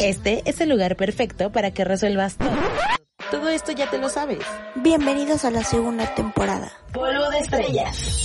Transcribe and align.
Este 0.00 0.42
es 0.46 0.58
el 0.62 0.70
lugar 0.70 0.96
perfecto 0.96 1.52
para 1.52 1.72
que 1.72 1.84
resuelvas 1.84 2.36
todo. 2.36 2.50
Todo 3.30 3.50
esto 3.50 3.72
ya 3.72 3.90
te 3.90 3.98
lo 3.98 4.08
sabes. 4.08 4.38
Bienvenidos 4.76 5.44
a 5.44 5.50
la 5.50 5.62
segunda 5.62 6.14
temporada. 6.14 6.72
Polvo 6.92 7.28
de 7.28 7.38
estrellas. 7.38 8.16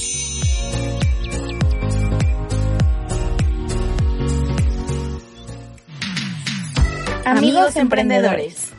Amigos 7.26 7.76
emprendedores. 7.76 8.71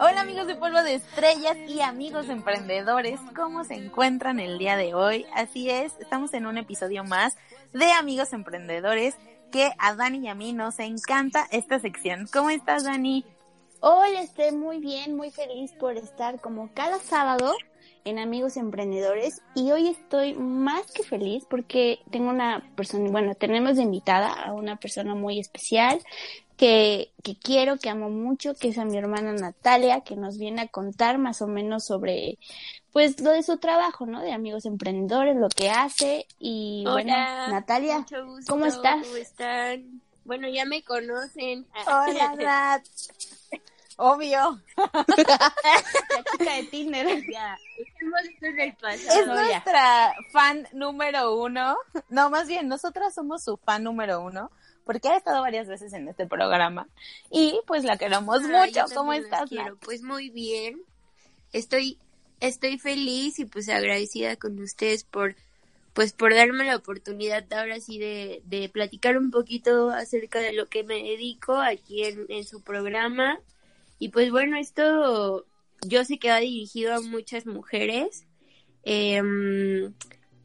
Hola 0.00 0.22
amigos 0.22 0.48
de 0.48 0.56
Polvo 0.56 0.82
de 0.82 0.94
Estrellas 0.94 1.56
y 1.68 1.80
amigos 1.80 2.28
emprendedores, 2.28 3.20
¿cómo 3.36 3.62
se 3.62 3.74
encuentran 3.74 4.40
el 4.40 4.58
día 4.58 4.76
de 4.76 4.92
hoy? 4.92 5.24
Así 5.32 5.70
es, 5.70 5.92
estamos 6.00 6.34
en 6.34 6.46
un 6.46 6.58
episodio 6.58 7.04
más 7.04 7.36
de 7.72 7.92
Amigos 7.92 8.32
Emprendedores 8.32 9.14
que 9.52 9.70
a 9.78 9.94
Dani 9.94 10.18
y 10.18 10.28
a 10.28 10.34
mí 10.34 10.52
nos 10.52 10.80
encanta 10.80 11.46
esta 11.52 11.78
sección. 11.78 12.26
¿Cómo 12.32 12.50
estás 12.50 12.82
Dani? 12.82 13.24
Hola, 13.78 14.22
estoy 14.22 14.50
muy 14.50 14.80
bien, 14.80 15.16
muy 15.16 15.30
feliz 15.30 15.70
por 15.78 15.96
estar 15.96 16.40
como 16.40 16.70
cada 16.74 16.98
sábado 16.98 17.54
en 18.04 18.18
Amigos 18.18 18.56
Emprendedores 18.56 19.42
y 19.54 19.70
hoy 19.70 19.88
estoy 19.88 20.34
más 20.34 20.90
que 20.90 21.04
feliz 21.04 21.44
porque 21.48 22.00
tengo 22.10 22.30
una 22.30 22.68
persona, 22.74 23.10
bueno, 23.10 23.34
tenemos 23.36 23.76
de 23.76 23.82
invitada 23.82 24.32
a 24.32 24.52
una 24.54 24.76
persona 24.76 25.14
muy 25.14 25.38
especial 25.38 26.00
que, 26.56 27.12
que 27.22 27.36
quiero, 27.36 27.78
que 27.78 27.90
amo 27.90 28.10
mucho, 28.10 28.54
que 28.54 28.68
es 28.68 28.78
a 28.78 28.84
mi 28.84 28.96
hermana 28.96 29.32
Natalia, 29.32 30.02
que 30.02 30.16
nos 30.16 30.38
viene 30.38 30.62
a 30.62 30.68
contar 30.68 31.18
más 31.18 31.42
o 31.42 31.46
menos 31.46 31.84
sobre, 31.84 32.38
pues, 32.92 33.20
lo 33.20 33.30
de 33.30 33.42
su 33.42 33.58
trabajo, 33.58 34.06
¿no? 34.06 34.20
De 34.20 34.32
Amigos 34.32 34.66
Emprendedores, 34.66 35.36
lo 35.36 35.48
que 35.48 35.70
hace 35.70 36.26
y 36.38 36.84
bueno, 36.86 37.12
Natalia, 37.12 38.06
¿cómo 38.48 38.66
estás? 38.66 39.02
¿Cómo 39.02 39.16
están? 39.16 40.00
Bueno, 40.24 40.48
ya 40.48 40.64
me 40.64 40.82
conocen. 40.82 41.66
Hola, 41.86 42.34
Nat. 42.38 42.82
Obvio. 43.96 44.60
La 44.76 46.24
chica 46.32 46.54
de 46.56 46.62
Tinder. 46.70 47.06
Ya, 47.30 47.56
dejemos 47.78 48.20
esto 48.24 48.46
en 48.46 48.60
el 48.60 48.74
pasado. 48.74 49.20
Es 49.20 49.26
nuestra 49.26 50.14
fan 50.32 50.66
número 50.72 51.36
uno. 51.36 51.76
No, 52.08 52.30
más 52.30 52.48
bien, 52.48 52.68
nosotras 52.68 53.14
somos 53.14 53.44
su 53.44 53.56
fan 53.58 53.84
número 53.84 54.20
uno. 54.20 54.50
Porque 54.84 55.08
ha 55.08 55.16
estado 55.16 55.40
varias 55.40 55.66
veces 55.66 55.92
en 55.92 56.08
este 56.08 56.26
programa. 56.26 56.88
Y 57.30 57.60
pues 57.66 57.84
la 57.84 57.96
queremos 57.96 58.42
mucho. 58.42 58.84
¿Cómo 58.94 59.12
estás, 59.12 59.48
quiero. 59.48 59.76
Pues 59.76 60.02
muy 60.02 60.30
bien. 60.30 60.82
Estoy, 61.52 61.98
estoy 62.40 62.78
feliz 62.78 63.38
y 63.38 63.46
pues 63.46 63.68
agradecida 63.68 64.36
con 64.36 64.60
ustedes 64.60 65.04
por, 65.04 65.36
pues 65.94 66.12
por 66.12 66.34
darme 66.34 66.64
la 66.64 66.76
oportunidad 66.76 67.50
ahora 67.52 67.80
sí 67.80 67.98
de, 67.98 68.42
de 68.44 68.68
platicar 68.68 69.16
un 69.16 69.30
poquito 69.30 69.90
acerca 69.90 70.40
de 70.40 70.52
lo 70.52 70.68
que 70.68 70.84
me 70.84 71.02
dedico 71.02 71.54
aquí 71.56 72.04
en, 72.04 72.26
en 72.28 72.44
su 72.44 72.62
programa. 72.62 73.40
Y 73.98 74.08
pues 74.10 74.30
bueno, 74.30 74.58
esto 74.58 75.46
yo 75.86 76.04
sé 76.04 76.18
que 76.18 76.30
va 76.30 76.38
dirigido 76.40 76.94
a 76.94 77.00
muchas 77.00 77.46
mujeres. 77.46 78.26
em, 78.82 79.94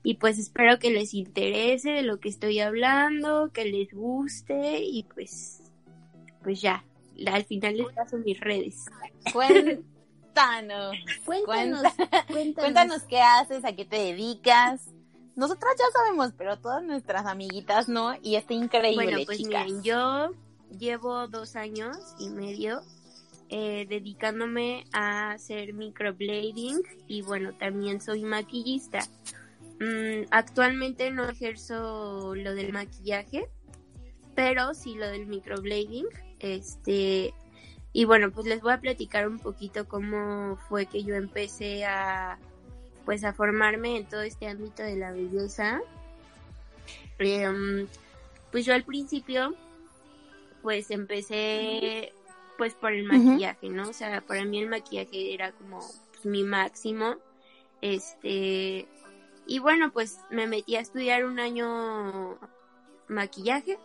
y 0.04 0.16
pues 0.16 0.40
espero 0.40 0.80
que 0.80 0.92
les 0.92 1.14
interese 1.14 1.92
de 1.92 2.02
lo 2.04 2.20
que 2.20 2.30
estoy 2.30 2.60
hablando, 2.60 3.52
que 3.52 3.66
les 3.66 3.94
guste 3.94 4.80
y 4.84 5.04
pues, 5.04 5.62
pues 6.44 6.62
ya, 6.62 6.86
al 7.28 7.44
final 7.46 7.78
les 7.78 7.94
paso 7.94 8.18
mis 8.18 8.40
redes. 8.40 8.86
Cuéntanos. 9.34 10.96
Cuéntanos, 11.26 11.94
cuéntanos. 12.28 12.54
Cuéntanos 12.56 13.04
qué 13.04 13.20
haces, 13.20 13.66
a 13.66 13.74
qué 13.74 13.86
te 13.86 13.98
dedicas. 13.98 14.86
Nosotras 15.36 15.74
ya 15.78 15.86
sabemos, 15.98 16.34
pero 16.38 16.58
todas 16.58 16.84
nuestras 16.84 17.26
amiguitas 17.26 17.90
no. 17.90 18.14
Y 18.22 18.36
está 18.36 18.54
increíble, 18.54 19.06
Bueno, 19.06 19.20
pues 19.26 19.38
chicas. 19.38 19.66
miren, 19.66 19.84
yo 19.84 20.32
llevo 20.78 21.28
dos 21.28 21.56
años 21.56 21.98
y 22.20 22.30
medio 22.30 22.82
eh, 23.50 23.86
dedicándome 23.90 24.86
a 24.94 25.32
hacer 25.32 25.74
microblading 25.74 26.84
y 27.08 27.22
bueno, 27.22 27.54
también 27.54 28.00
soy 28.00 28.24
maquillista. 28.24 29.00
Mm, 29.80 30.28
actualmente 30.32 31.10
no 31.12 31.30
ejerzo 31.30 32.36
lo 32.36 32.54
del 32.54 32.74
maquillaje, 32.74 33.48
pero 34.36 34.74
sí 34.74 34.96
lo 34.96 35.08
del 35.08 35.26
microblading. 35.28 36.06
Este, 36.40 37.34
y 37.94 38.06
bueno, 38.06 38.32
pues 38.32 38.46
les 38.46 38.62
voy 38.62 38.74
a 38.74 38.82
platicar 38.82 39.28
un 39.28 39.40
poquito 39.40 39.88
cómo 39.88 40.58
fue 40.68 40.86
que 40.86 41.04
yo 41.04 41.16
empecé 41.16 41.86
a 41.86 42.38
pues 43.06 43.24
a 43.24 43.34
formarme 43.34 43.98
en 43.98 44.06
todo 44.06 44.22
este 44.22 44.48
ámbito 44.48 44.84
de 44.84 44.96
la 44.96 45.12
belleza. 45.12 45.82
Em, 47.18 47.88
pues 48.52 48.66
yo 48.66 48.74
al 48.74 48.84
principio 48.84 49.56
pues 50.62 50.92
empecé 50.92 52.14
pues 52.58 52.74
por 52.74 52.92
el 52.92 53.06
maquillaje, 53.06 53.70
¿no? 53.70 53.90
O 53.90 53.94
sea, 53.94 54.22
para 54.22 54.44
mí 54.46 54.60
el 54.60 54.70
maquillaje 54.70 55.34
era 55.34 55.54
como 55.54 55.80
pues, 56.12 56.26
mi 56.26 56.44
máximo. 56.44 57.16
Este, 57.82 58.88
y 59.50 59.58
bueno, 59.58 59.92
pues 59.92 60.20
me 60.30 60.46
metí 60.46 60.76
a 60.76 60.80
estudiar 60.80 61.26
un 61.26 61.40
año 61.40 62.38
maquillaje. 63.08 63.80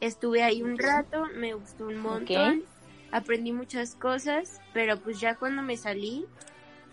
Estuve 0.00 0.42
ahí 0.42 0.62
un 0.62 0.78
rato, 0.78 1.26
me 1.34 1.52
gustó 1.52 1.88
un 1.88 1.98
montón. 1.98 2.64
Aprendí 3.12 3.52
muchas 3.52 3.94
cosas, 3.94 4.58
pero 4.72 4.98
pues 4.98 5.20
ya 5.20 5.34
cuando 5.34 5.60
me 5.60 5.76
salí, 5.76 6.24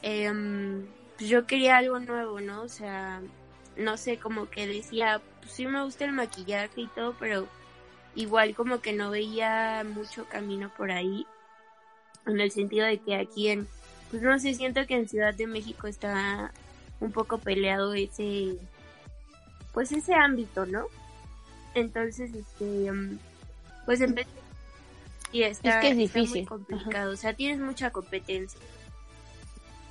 em, 0.02 0.86
pues 1.18 1.30
yo 1.30 1.48
quería 1.48 1.78
algo 1.78 1.98
nuevo, 2.00 2.42
¿no? 2.42 2.64
O 2.64 2.68
sea, 2.68 3.22
no 3.78 3.96
sé, 3.96 4.18
como 4.18 4.50
que 4.50 4.68
decía, 4.68 5.22
pues 5.40 5.54
sí 5.54 5.66
me 5.66 5.82
gusta 5.82 6.04
el 6.04 6.12
maquillaje 6.12 6.82
y 6.82 6.88
todo, 6.88 7.16
pero 7.18 7.48
igual 8.16 8.54
como 8.54 8.82
que 8.82 8.92
no 8.92 9.12
veía 9.12 9.86
mucho 9.86 10.26
camino 10.26 10.74
por 10.76 10.92
ahí. 10.92 11.26
En 12.26 12.42
el 12.42 12.52
sentido 12.52 12.86
de 12.86 12.98
que 12.98 13.16
aquí 13.16 13.48
en, 13.48 13.66
pues 14.12 14.22
no 14.22 14.38
sé, 14.40 14.54
siento 14.56 14.86
que 14.86 14.96
en 14.96 15.08
Ciudad 15.08 15.34
de 15.34 15.48
México 15.48 15.88
está 15.88 16.52
un 17.00 17.12
poco 17.12 17.38
peleado 17.38 17.94
ese, 17.94 18.56
pues 19.74 19.92
ese 19.92 20.14
ámbito, 20.14 20.66
¿no? 20.66 20.86
Entonces, 21.76 22.32
este, 22.34 22.88
em, 22.88 23.18
pues 23.86 24.02
empecé 24.02 24.30
y 25.32 25.44
está, 25.44 25.70
Es 25.70 25.76
que 25.82 25.88
es 25.90 25.98
está 26.00 26.20
muy 26.20 26.28
difícil. 26.28 26.48
complicado, 26.48 27.12
o 27.12 27.16
sea, 27.16 27.34
tienes 27.34 27.60
mucha 27.60 27.92
competencia. 27.92 28.60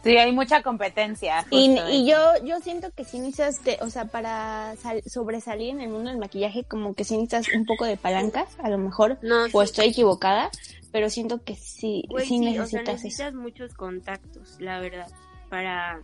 Sí, 0.02 0.16
hay 0.16 0.30
mucha 0.30 0.62
competencia. 0.62 1.44
Y, 1.50 1.76
y 1.90 2.06
yo, 2.08 2.16
yo 2.44 2.60
siento 2.60 2.90
que 2.92 3.04
si 3.04 3.18
necesitas, 3.18 3.62
de- 3.64 3.78
o 3.80 3.90
sea, 3.90 4.04
para 4.04 4.76
sal- 4.76 5.02
sobresalir 5.04 5.70
en 5.70 5.80
el 5.80 5.88
mundo 5.88 6.10
del 6.10 6.18
maquillaje, 6.20 6.62
como 6.62 6.94
que 6.94 7.02
si 7.02 7.16
necesitas 7.18 7.52
un 7.56 7.66
poco 7.66 7.84
de 7.86 7.96
palancas, 7.96 8.48
a 8.62 8.68
lo 8.70 8.78
mejor, 8.78 9.18
No, 9.22 9.44
o 9.46 9.48
sí, 9.48 9.58
estoy 9.64 9.86
equivocada, 9.88 10.50
pero 10.92 11.10
siento 11.10 11.42
que 11.42 11.56
sí, 11.56 12.04
Güey, 12.08 12.24
sí 12.26 12.38
sí, 12.38 12.46
o 12.46 12.52
sea, 12.52 12.60
necesitas 12.82 12.94
eso. 12.94 13.04
necesitas 13.04 13.34
muchos 13.34 13.74
contactos, 13.74 14.56
la 14.60 14.78
verdad, 14.78 15.08
para, 15.50 16.00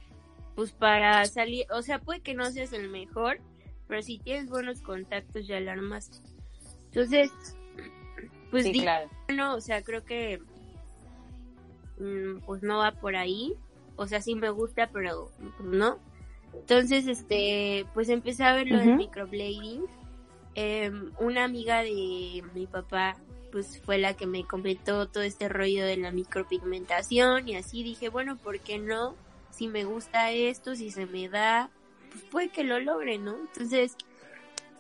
pues 0.55 0.73
para 0.73 1.25
salir, 1.27 1.67
o 1.73 1.83
sea, 1.83 1.99
puede 1.99 2.21
que 2.21 2.35
no 2.35 2.51
seas 2.51 2.73
el 2.73 2.89
mejor, 2.89 3.39
pero 3.89 4.03
si 4.03 4.19
tienes 4.19 4.49
buenos 4.49 4.81
contactos 4.83 5.47
ya 5.47 5.61
la 5.61 5.73
armaste. 5.73 6.19
Entonces, 6.87 7.31
pues 8.51 8.65
Sí, 8.65 8.73
di- 8.73 8.81
claro. 8.81 9.09
bueno, 9.29 9.55
o 9.55 9.61
sea, 9.61 9.83
creo 9.83 10.05
que 10.05 10.41
mm, 11.99 12.41
pues 12.47 12.63
no 12.63 12.79
va 12.79 12.93
por 12.93 13.17
ahí. 13.17 13.55
O 13.97 14.07
sea, 14.07 14.21
sí 14.21 14.35
me 14.35 14.51
gusta, 14.51 14.91
pero 14.93 15.31
pues, 15.59 15.69
no. 15.69 15.99
Entonces, 16.55 17.07
este, 17.07 17.87
pues 17.95 18.09
empecé 18.09 18.45
a 18.45 18.55
ver 18.55 18.67
lo 18.69 18.79
del 18.79 18.97
microblading. 18.97 19.85
Em, 20.55 21.13
una 21.19 21.45
amiga 21.45 21.83
de 21.83 22.43
mi 22.55 22.67
papá, 22.67 23.17
pues 23.51 23.81
fue 23.83 23.97
la 23.99 24.15
que 24.15 24.27
me 24.27 24.45
comentó 24.47 25.09
todo 25.09 25.23
este 25.23 25.49
rollo 25.49 25.85
de 25.85 25.97
la 25.97 26.11
micropigmentación 26.11 27.49
y 27.49 27.57
así 27.57 27.83
dije, 27.83 28.09
bueno, 28.11 28.37
¿por 28.37 28.61
qué 28.61 28.79
no? 28.79 29.15
Si 29.53 29.69
me 29.69 29.85
gusta 29.85 30.33
esto, 30.33 30.75
si 30.75 30.91
se 30.91 31.07
me 31.07 31.29
da, 31.29 31.71
pues 32.11 32.25
puede 32.25 32.49
que 32.49 32.65
lo 32.65 32.81
logre, 32.81 33.19
¿no? 33.19 33.37
Entonces, 33.37 33.97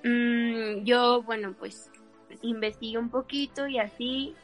mm, 0.02 0.84
yo, 0.84 1.22
bueno, 1.22 1.54
pues 1.58 1.90
investigué 2.40 2.98
un 2.98 3.10
poquito 3.10 3.68
y 3.68 3.78
así, 3.78 4.34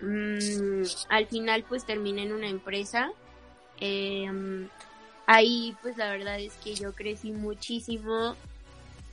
mm, 0.00 0.82
al 1.08 1.26
final 1.26 1.64
pues 1.68 1.84
terminé 1.84 2.22
en 2.22 2.32
una 2.32 2.48
empresa. 2.48 3.10
Em, 3.80 4.68
ahí 5.26 5.76
pues 5.82 5.96
la 5.96 6.10
verdad 6.10 6.40
es 6.40 6.54
que 6.54 6.74
yo 6.74 6.92
crecí 6.94 7.32
muchísimo, 7.32 8.36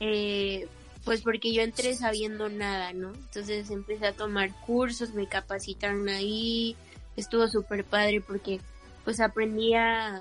eh, 0.00 0.68
pues 1.04 1.22
porque 1.22 1.52
yo 1.52 1.62
entré 1.62 1.94
sabiendo 1.94 2.48
nada, 2.48 2.92
¿no? 2.92 3.12
Entonces 3.14 3.70
empecé 3.70 4.06
a 4.06 4.12
tomar 4.12 4.50
cursos, 4.62 5.12
me 5.14 5.28
capacitaron 5.28 6.08
ahí, 6.08 6.76
estuvo 7.16 7.46
súper 7.48 7.84
padre 7.84 8.20
porque 8.20 8.60
pues 9.06 9.20
aprendí 9.20 9.72
a, 9.74 10.20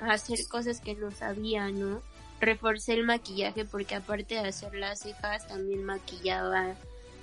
hacer 0.00 0.40
cosas 0.48 0.80
que 0.80 0.94
no 0.94 1.12
sabía, 1.12 1.70
¿no? 1.70 2.02
Reforcé 2.40 2.94
el 2.94 3.04
maquillaje 3.04 3.64
porque 3.64 3.94
aparte 3.94 4.34
de 4.34 4.40
hacer 4.40 4.74
las 4.74 4.98
cejas 4.98 5.46
también 5.46 5.84
maquillaba 5.84 6.74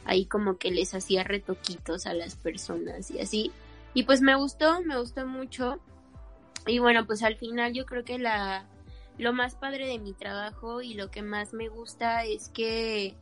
ahí 0.06 0.26
como 0.26 0.58
que 0.58 0.72
les 0.72 0.96
hacía 0.96 1.26
retoquitos 1.26 2.08
a 2.08 2.14
las 2.14 2.36
personas 2.36 3.12
y 3.12 3.20
así. 3.20 3.52
Y 3.94 4.04
pues 4.04 4.22
me 4.22 4.36
gustó, 4.36 4.82
me 4.82 4.98
gustó 4.98 5.28
mucho. 5.28 5.80
Y 6.66 6.80
bueno, 6.80 7.06
pues 7.06 7.24
al 7.24 7.36
final 7.36 7.74
yo 7.74 7.86
creo 7.86 8.06
que 8.06 8.18
la, 8.18 8.66
lo 9.18 9.34
más 9.34 9.56
padre 9.56 9.86
de 9.86 10.00
mi 10.00 10.14
trabajo 10.14 10.82
y 10.82 10.94
lo 10.94 11.12
que 11.12 11.22
más 11.22 11.54
me 11.54 11.68
gusta 11.68 12.24
es 12.24 12.48
que 12.48 13.16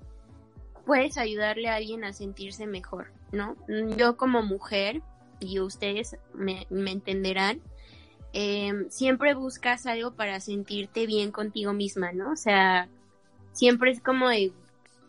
puedes 0.85 1.17
ayudarle 1.17 1.69
a 1.69 1.75
alguien 1.75 2.03
a 2.03 2.13
sentirse 2.13 2.67
mejor, 2.67 3.07
¿no? 3.31 3.55
Yo 3.97 4.15
como 4.15 4.43
mujer, 4.43 5.01
y 5.39 5.59
ustedes 5.59 6.17
me, 6.33 6.67
entenderán, 6.69 7.61
em, 8.33 8.89
siempre 8.89 9.33
buscas 9.33 9.85
algo 9.85 10.11
para 10.11 10.39
sentirte 10.39 11.05
bien 11.05 11.31
contigo 11.31 11.73
misma, 11.73 12.11
¿no? 12.11 12.31
O 12.31 12.35
sea, 12.35 12.87
siempre 13.53 13.91
es 13.91 14.01
como 14.01 14.29
de, 14.29 14.51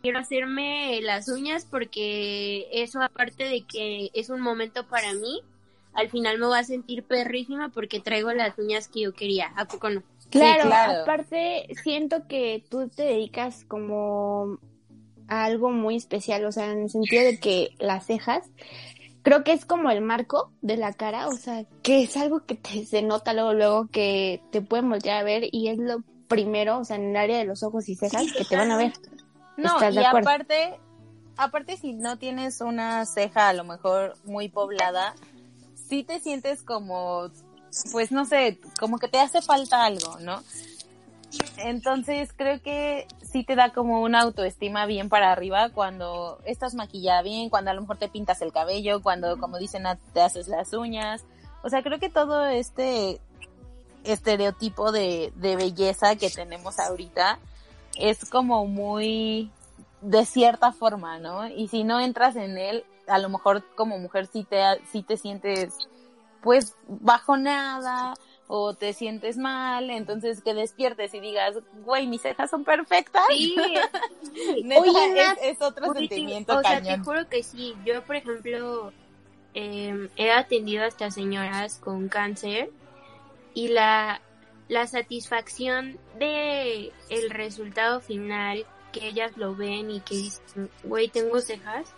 quiero 0.03 0.19
hacerme 0.19 1.01
las 1.03 1.29
uñas 1.29 1.67
porque 1.69 2.69
eso 2.73 3.03
aparte 3.03 3.45
de 3.45 3.63
que 3.63 4.11
es 4.15 4.31
un 4.31 4.41
momento 4.41 4.87
para 4.87 5.13
mí, 5.13 5.43
al 5.93 6.09
final 6.11 6.39
me 6.39 6.47
voy 6.47 6.59
a 6.59 6.65
sentir 6.65 7.03
perrísima 7.03 7.71
porque 7.71 8.01
traigo 8.01 8.33
las 8.33 8.59
uñas 8.59 8.89
que 8.89 9.01
yo 9.03 9.13
quería, 9.13 9.53
¿a 9.57 9.67
poco 9.67 9.91
no? 9.91 10.03
Claro, 10.31 10.71
aparte 11.03 11.69
siento 11.83 12.27
que 12.29 12.63
tú 12.69 12.89
te 12.89 13.03
dedicas 13.03 13.65
como 13.65 14.59
a 15.27 15.45
algo 15.45 15.71
muy 15.71 15.97
especial, 15.97 16.45
o 16.45 16.53
sea, 16.53 16.73
en 16.73 16.83
el 16.83 16.91
sentido 16.91 17.25
de 17.25 17.39
que 17.39 17.71
las 17.79 18.07
cejas, 18.07 18.45
creo 19.23 19.45
que 19.45 19.53
es 19.53 19.65
como 19.65 19.91
el 19.91 20.01
marco 20.01 20.53
de 20.61 20.77
la 20.77 20.93
cara, 20.93 21.29
o 21.29 21.37
sea, 21.37 21.65
que 21.83 22.03
es 22.03 22.17
algo 22.17 22.45
que 22.45 22.55
te 22.55 22.85
se 22.85 23.03
nota 23.03 23.33
luego, 23.33 23.53
luego 23.53 23.89
que 23.89 24.43
te 24.51 24.63
pueden 24.63 24.89
voltear 24.89 25.19
a 25.19 25.25
ver 25.25 25.45
y 25.53 25.69
es 25.69 25.79
lo 25.79 26.03
primero, 26.29 26.79
o 26.79 26.85
sea, 26.85 26.97
en 26.97 27.11
el 27.11 27.17
área 27.17 27.39
de 27.39 27.45
los 27.45 27.63
ojos 27.63 27.89
y 27.89 27.97
cejas 27.97 28.33
que 28.37 28.45
te 28.45 28.57
van 28.57 28.71
a 28.71 28.77
ver. 28.77 28.93
No, 29.57 29.77
y 29.91 29.99
aparte, 29.99 30.79
aparte 31.37 31.77
si 31.77 31.95
no 31.95 32.19
tienes 32.19 32.61
una 32.61 33.05
ceja 33.07 33.49
a 33.49 33.53
lo 33.53 33.65
mejor 33.65 34.15
muy 34.25 34.49
poblada, 34.49 35.15
sí 35.75 36.05
te 36.05 36.21
sientes 36.21 36.63
como, 36.63 37.31
pues 37.91 38.13
no 38.13 38.25
sé, 38.25 38.61
como 38.79 38.99
que 38.99 39.09
te 39.09 39.19
hace 39.19 39.43
falta 39.43 39.85
algo, 39.85 40.19
¿no? 40.21 40.43
Entonces 41.59 42.33
creo 42.35 42.61
que 42.63 43.07
sí 43.23 43.45
te 43.45 43.57
da 43.57 43.73
como 43.73 44.01
una 44.03 44.21
autoestima 44.21 44.87
bien 44.87 45.09
para 45.09 45.33
arriba 45.33 45.71
cuando 45.71 46.39
estás 46.45 46.75
maquillada 46.75 47.23
bien, 47.23 47.51
cuando 47.51 47.71
a 47.71 47.75
lo 47.75 47.81
mejor 47.81 47.97
te 47.97 48.09
pintas 48.09 48.41
el 48.43 48.53
cabello, 48.53 49.03
cuando 49.03 49.39
como 49.39 49.59
dicen 49.59 49.85
te 50.13 50.21
haces 50.21 50.49
las 50.49 50.73
uñas. 50.73 51.25
O 51.63 51.69
sea, 51.69 51.83
creo 51.83 51.99
que 51.99 52.11
todo 52.11 52.47
este 52.47 53.21
estereotipo 54.05 54.93
de, 54.93 55.33
de 55.37 55.57
belleza 55.57 56.17
que 56.17 56.31
tenemos 56.31 56.79
ahorita 56.79 57.39
es 57.99 58.29
como 58.31 58.65
muy 58.67 59.51
de 60.01 60.25
cierta 60.25 60.73
forma, 60.73 61.19
¿no? 61.19 61.49
Y 61.49 61.69
si 61.69 61.83
no 61.83 61.99
entras 61.99 62.37
en 62.37 62.57
él, 62.57 62.85
a 63.09 63.19
lo 63.19 63.29
mejor 63.29 63.65
como 63.75 63.99
mujer 63.99 64.29
sí 64.33 64.45
te, 64.45 64.63
sí 64.93 65.03
te 65.03 65.17
sientes 65.17 65.75
pues 66.41 66.75
bajonada 66.87 68.15
o 68.51 68.73
te 68.73 68.95
sientes 68.95 69.37
mal, 69.37 69.91
entonces 69.91 70.43
que 70.43 70.55
despiertes 70.55 71.13
y 71.13 71.21
digas, 71.21 71.55
güey, 71.85 72.07
mis 72.07 72.23
cejas 72.23 72.49
son 72.51 72.65
perfectas. 72.65 73.23
Sí. 73.29 73.55
es, 75.43 75.61
otro 75.61 75.93
sentimiento 75.93 76.57
O 76.57 76.63
sea, 76.63 76.83
te 76.83 76.99
juro 76.99 77.29
que 77.29 77.43
sí. 77.43 77.75
Yo, 77.85 78.03
por 78.05 78.17
ejemplo, 78.17 78.91
em, 79.53 80.09
he 80.17 80.31
atendido 80.31 80.85
a 80.85 80.87
estas 80.87 81.15
señoras 81.15 81.77
con 81.77 82.09
cáncer 82.09 82.71
y 83.53 83.69
la, 83.69 84.23
la 84.69 84.87
satisfacción 84.87 85.99
de 86.19 86.91
el 87.11 87.31
resultado 87.31 88.01
final, 88.01 88.65
que 88.93 89.09
ellas 89.09 89.37
lo 89.37 89.55
ven 89.55 89.91
y 89.91 90.01
que 90.01 90.15
dicen, 90.15 90.71
güey, 90.85 91.09
tengo 91.09 91.39
cejas. 91.41 91.93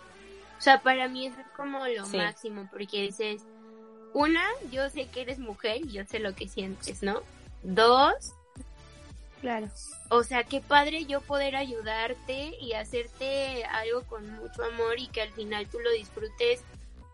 O 0.59 0.61
sea, 0.61 0.81
para 0.81 1.07
mí 1.07 1.27
eso 1.27 1.39
es 1.39 1.47
como 1.55 1.87
lo 1.87 2.05
máximo, 2.07 2.67
porque 2.69 3.03
dices, 3.03 3.41
una, 4.13 4.43
yo 4.71 4.89
sé 4.89 5.07
que 5.07 5.21
eres 5.21 5.39
mujer 5.39 5.81
y 5.85 5.91
yo 5.91 6.03
sé 6.05 6.19
lo 6.19 6.35
que 6.35 6.47
sientes, 6.47 7.01
¿no? 7.03 7.21
Dos, 7.63 8.33
claro. 9.39 9.67
O 10.09 10.23
sea, 10.23 10.43
qué 10.43 10.59
padre 10.61 11.05
yo 11.05 11.21
poder 11.21 11.55
ayudarte 11.55 12.57
y 12.59 12.73
hacerte 12.73 13.63
algo 13.65 14.03
con 14.03 14.29
mucho 14.29 14.63
amor 14.63 14.99
y 14.99 15.07
que 15.07 15.21
al 15.21 15.31
final 15.31 15.67
tú 15.67 15.79
lo 15.79 15.91
disfrutes 15.91 16.61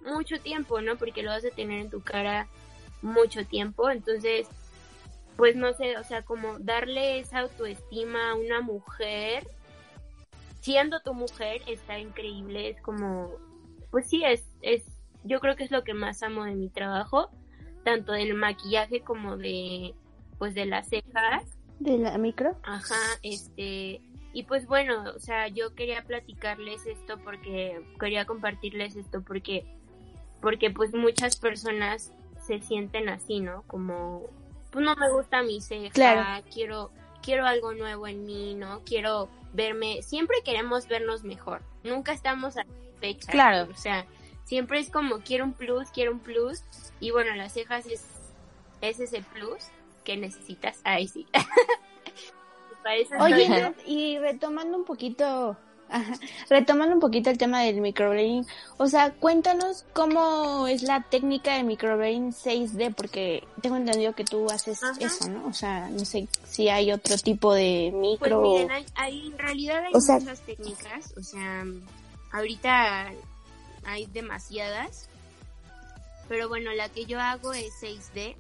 mucho 0.02 0.40
tiempo, 0.40 0.82
¿no? 0.82 0.98
Porque 0.98 1.24
lo 1.24 1.32
vas 1.32 1.46
a 1.46 1.52
tener 1.56 1.82
en 1.82 1.90
tu 1.90 2.02
cara 2.02 2.48
mucho 3.02 3.46
tiempo. 3.46 3.90
Entonces, 3.90 4.48
pues 5.36 5.56
no 5.56 5.74
sé, 5.74 5.98
o 5.98 6.04
sea, 6.04 6.24
como 6.24 6.58
darle 6.60 7.20
esa 7.20 7.40
autoestima 7.40 8.32
a 8.32 8.36
una 8.36 8.62
mujer, 8.62 9.48
siendo 10.62 11.00
tu 11.02 11.14
mujer, 11.14 11.62
está 11.68 12.00
increíble. 12.00 12.70
Es 12.70 12.82
como, 12.82 13.32
pues 13.92 14.10
sí, 14.10 14.24
es, 14.24 14.44
es 14.62 14.84
yo 15.28 15.40
creo 15.40 15.56
que 15.56 15.64
es 15.64 15.72
lo 15.72 15.84
que 15.84 15.94
más 15.94 16.24
amo 16.24 16.46
de 16.46 16.56
mi 16.56 16.70
trabajo, 16.70 17.30
tanto 17.84 18.12
del 18.14 18.34
maquillaje 18.34 19.02
como 19.02 19.38
de, 19.38 19.94
pues 20.38 20.54
de 20.54 20.66
las 20.66 20.90
cejas. 20.90 21.44
¿De 21.80 21.98
la 21.98 22.18
micro? 22.18 22.58
Ajá, 22.64 22.96
este, 23.22 24.02
y 24.34 24.44
pues 24.44 24.68
bueno, 24.68 25.04
o 25.16 25.20
sea, 25.20 25.48
yo 25.48 25.74
quería 25.76 26.04
platicarles 26.04 26.86
esto 26.86 27.18
porque, 27.20 27.82
quería 28.00 28.26
compartirles 28.26 28.96
esto 28.96 29.22
porque, 29.22 29.66
porque 30.42 30.70
pues 30.72 30.94
muchas 30.94 31.36
personas 31.36 32.14
se 32.46 32.60
sienten 32.62 33.10
así, 33.10 33.40
¿no? 33.40 33.64
Como, 33.64 34.24
pues 34.72 34.84
no 34.84 34.96
me 34.96 35.12
gusta 35.12 35.44
mi 35.44 35.62
ceja, 35.62 36.42
quiero, 36.54 36.92
quiero 37.22 37.46
algo 37.46 37.74
nuevo 37.74 38.08
en 38.08 38.26
mí, 38.26 38.56
¿no? 38.56 38.82
Quiero 38.86 39.30
verme, 39.54 40.02
siempre 40.02 40.38
queremos 40.44 40.88
vernos 40.88 41.24
mejor, 41.24 41.62
nunca 41.84 42.12
estamos 42.14 42.56
satisfechas. 42.56 43.30
Claro. 43.30 43.72
O 43.72 43.76
sea, 43.76 44.06
siempre 44.48 44.80
es 44.80 44.90
como 44.90 45.20
quiero 45.20 45.44
un 45.44 45.54
plus, 45.54 45.90
quiero 45.92 46.12
un 46.12 46.20
plus. 46.20 46.64
Y 47.00 47.12
bueno, 47.12 47.36
las 47.36 47.54
cejas 47.54 47.86
es, 47.86 48.04
es 48.82 49.00
ese 49.00 49.22
plus 49.22 49.66
que 50.04 50.18
necesitas. 50.18 50.80
Ahí 50.84 51.08
sí. 51.08 51.28
Oye, 53.20 53.74
y 53.86 54.18
retomando 54.18 54.78
un 54.78 54.86
poquito, 54.86 55.58
retomando 56.50 56.96
un 56.96 57.02
poquito 57.02 57.30
el 57.30 57.38
tema 57.38 57.62
del 57.62 57.82
microblading, 57.82 58.46
o 58.78 58.88
sea, 58.88 59.12
cuéntanos 59.12 59.86
cómo 59.94 60.68
es 60.68 60.84
la 60.84 61.02
técnica 61.02 61.56
de 61.56 61.64
microblading 61.64 62.32
6D, 62.32 62.96
porque 62.96 63.44
tengo 63.62 63.76
entendido 63.76 64.14
que 64.14 64.24
tú 64.24 64.48
haces 64.50 64.80
eso, 65.00 65.30
¿no? 65.30 65.48
O 65.48 65.54
sea, 65.54 65.90
no 65.90 66.06
sé 66.06 66.28
si 66.46 66.70
hay 66.70 66.92
otro 66.92 67.18
tipo 67.18 67.54
de 67.54 67.92
micro. 67.94 68.42
Pues 68.42 68.66
miren, 68.68 68.86
hay, 68.96 69.28
en 69.28 69.38
realidad 69.38 69.84
hay 69.84 69.94
muchas 69.94 70.40
técnicas, 70.42 71.14
o 71.18 71.24
sea, 71.24 71.66
ahorita 72.32 73.12
hay 73.88 74.06
demasiadas. 74.06 75.10
Pero 76.28 76.50
bueno, 76.50 76.72
la 76.74 76.90
que 76.90 77.06
yo 77.06 77.20
hago 77.20 77.54
es 77.54 77.74
6D. 77.82 78.36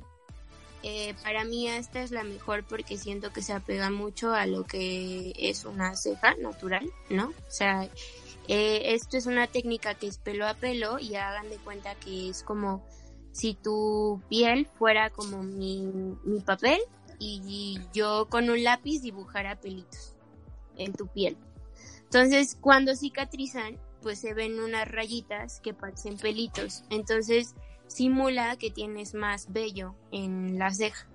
Eh, 0.83 1.15
para 1.23 1.43
mí 1.43 1.67
esta 1.67 2.01
es 2.01 2.11
la 2.11 2.23
mejor 2.23 2.63
porque 2.63 2.97
siento 2.97 3.33
que 3.33 3.41
se 3.41 3.53
apega 3.53 3.89
mucho 3.89 4.33
a 4.33 4.45
lo 4.45 4.63
que 4.65 5.33
es 5.35 5.65
una 5.65 5.95
ceja 5.95 6.35
natural, 6.35 6.87
¿no? 7.09 7.29
O 7.29 7.51
sea, 7.51 7.89
eh, 8.47 8.93
esto 8.93 9.17
es 9.17 9.25
una 9.25 9.47
técnica 9.47 9.95
que 9.95 10.07
es 10.07 10.19
pelo 10.19 10.47
a 10.47 10.53
pelo 10.53 10.99
y 10.99 11.15
hagan 11.15 11.49
de 11.49 11.57
cuenta 11.57 11.95
que 11.95 12.29
es 12.29 12.43
como 12.43 12.85
si 13.31 13.55
tu 13.55 14.21
piel 14.29 14.67
fuera 14.77 15.09
como 15.09 15.41
mi, 15.41 15.81
mi 16.23 16.41
papel 16.41 16.79
y 17.19 17.79
yo 17.93 18.27
con 18.29 18.49
un 18.49 18.63
lápiz 18.63 19.01
dibujara 19.01 19.59
pelitos 19.59 20.13
en 20.77 20.93
tu 20.93 21.07
piel. 21.07 21.37
Entonces, 22.03 22.57
cuando 22.59 22.95
cicatrizan, 22.95 23.77
pues 24.01 24.19
se 24.19 24.33
ven 24.33 24.59
unas 24.59 24.87
rayitas 24.87 25.59
que 25.61 25.73
parecen 25.73 26.17
pelitos. 26.17 26.83
Entonces 26.89 27.55
simula 27.87 28.57
que 28.57 28.69
tienes 28.69 29.13
más 29.13 29.51
vello 29.51 29.95
en 30.11 30.59
la 30.59 30.73
ceja. 30.73 31.07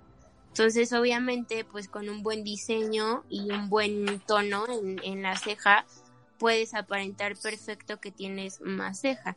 Entonces 0.48 0.92
obviamente 0.92 1.64
pues 1.64 1.88
con 1.88 2.08
un 2.08 2.22
buen 2.22 2.44
diseño 2.44 3.24
y 3.28 3.50
un 3.50 3.68
buen 3.68 4.20
tono 4.20 4.66
en, 5.02 5.22
la 5.22 5.36
ceja 5.36 5.86
puedes 6.38 6.74
aparentar 6.74 7.36
perfecto 7.36 8.00
que 8.00 8.10
tienes 8.10 8.60
más 8.60 9.00
ceja. 9.00 9.36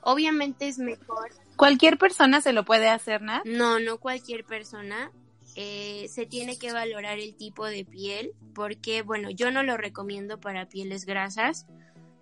Obviamente 0.00 0.68
es 0.68 0.78
mejor. 0.78 1.30
¿Cualquier 1.56 1.98
persona 1.98 2.40
se 2.40 2.52
lo 2.52 2.64
puede 2.64 2.88
hacer, 2.88 3.20
¿no? 3.20 3.42
No, 3.44 3.80
no 3.80 3.98
cualquier 3.98 4.44
persona. 4.44 5.10
Eh, 5.56 6.06
se 6.08 6.26
tiene 6.26 6.58
que 6.58 6.72
valorar 6.72 7.18
el 7.18 7.34
tipo 7.34 7.66
de 7.66 7.84
piel 7.84 8.32
porque, 8.54 9.02
bueno, 9.02 9.30
yo 9.30 9.50
no 9.50 9.62
lo 9.62 9.76
recomiendo 9.76 10.38
para 10.38 10.68
pieles 10.68 11.06
grasas 11.06 11.66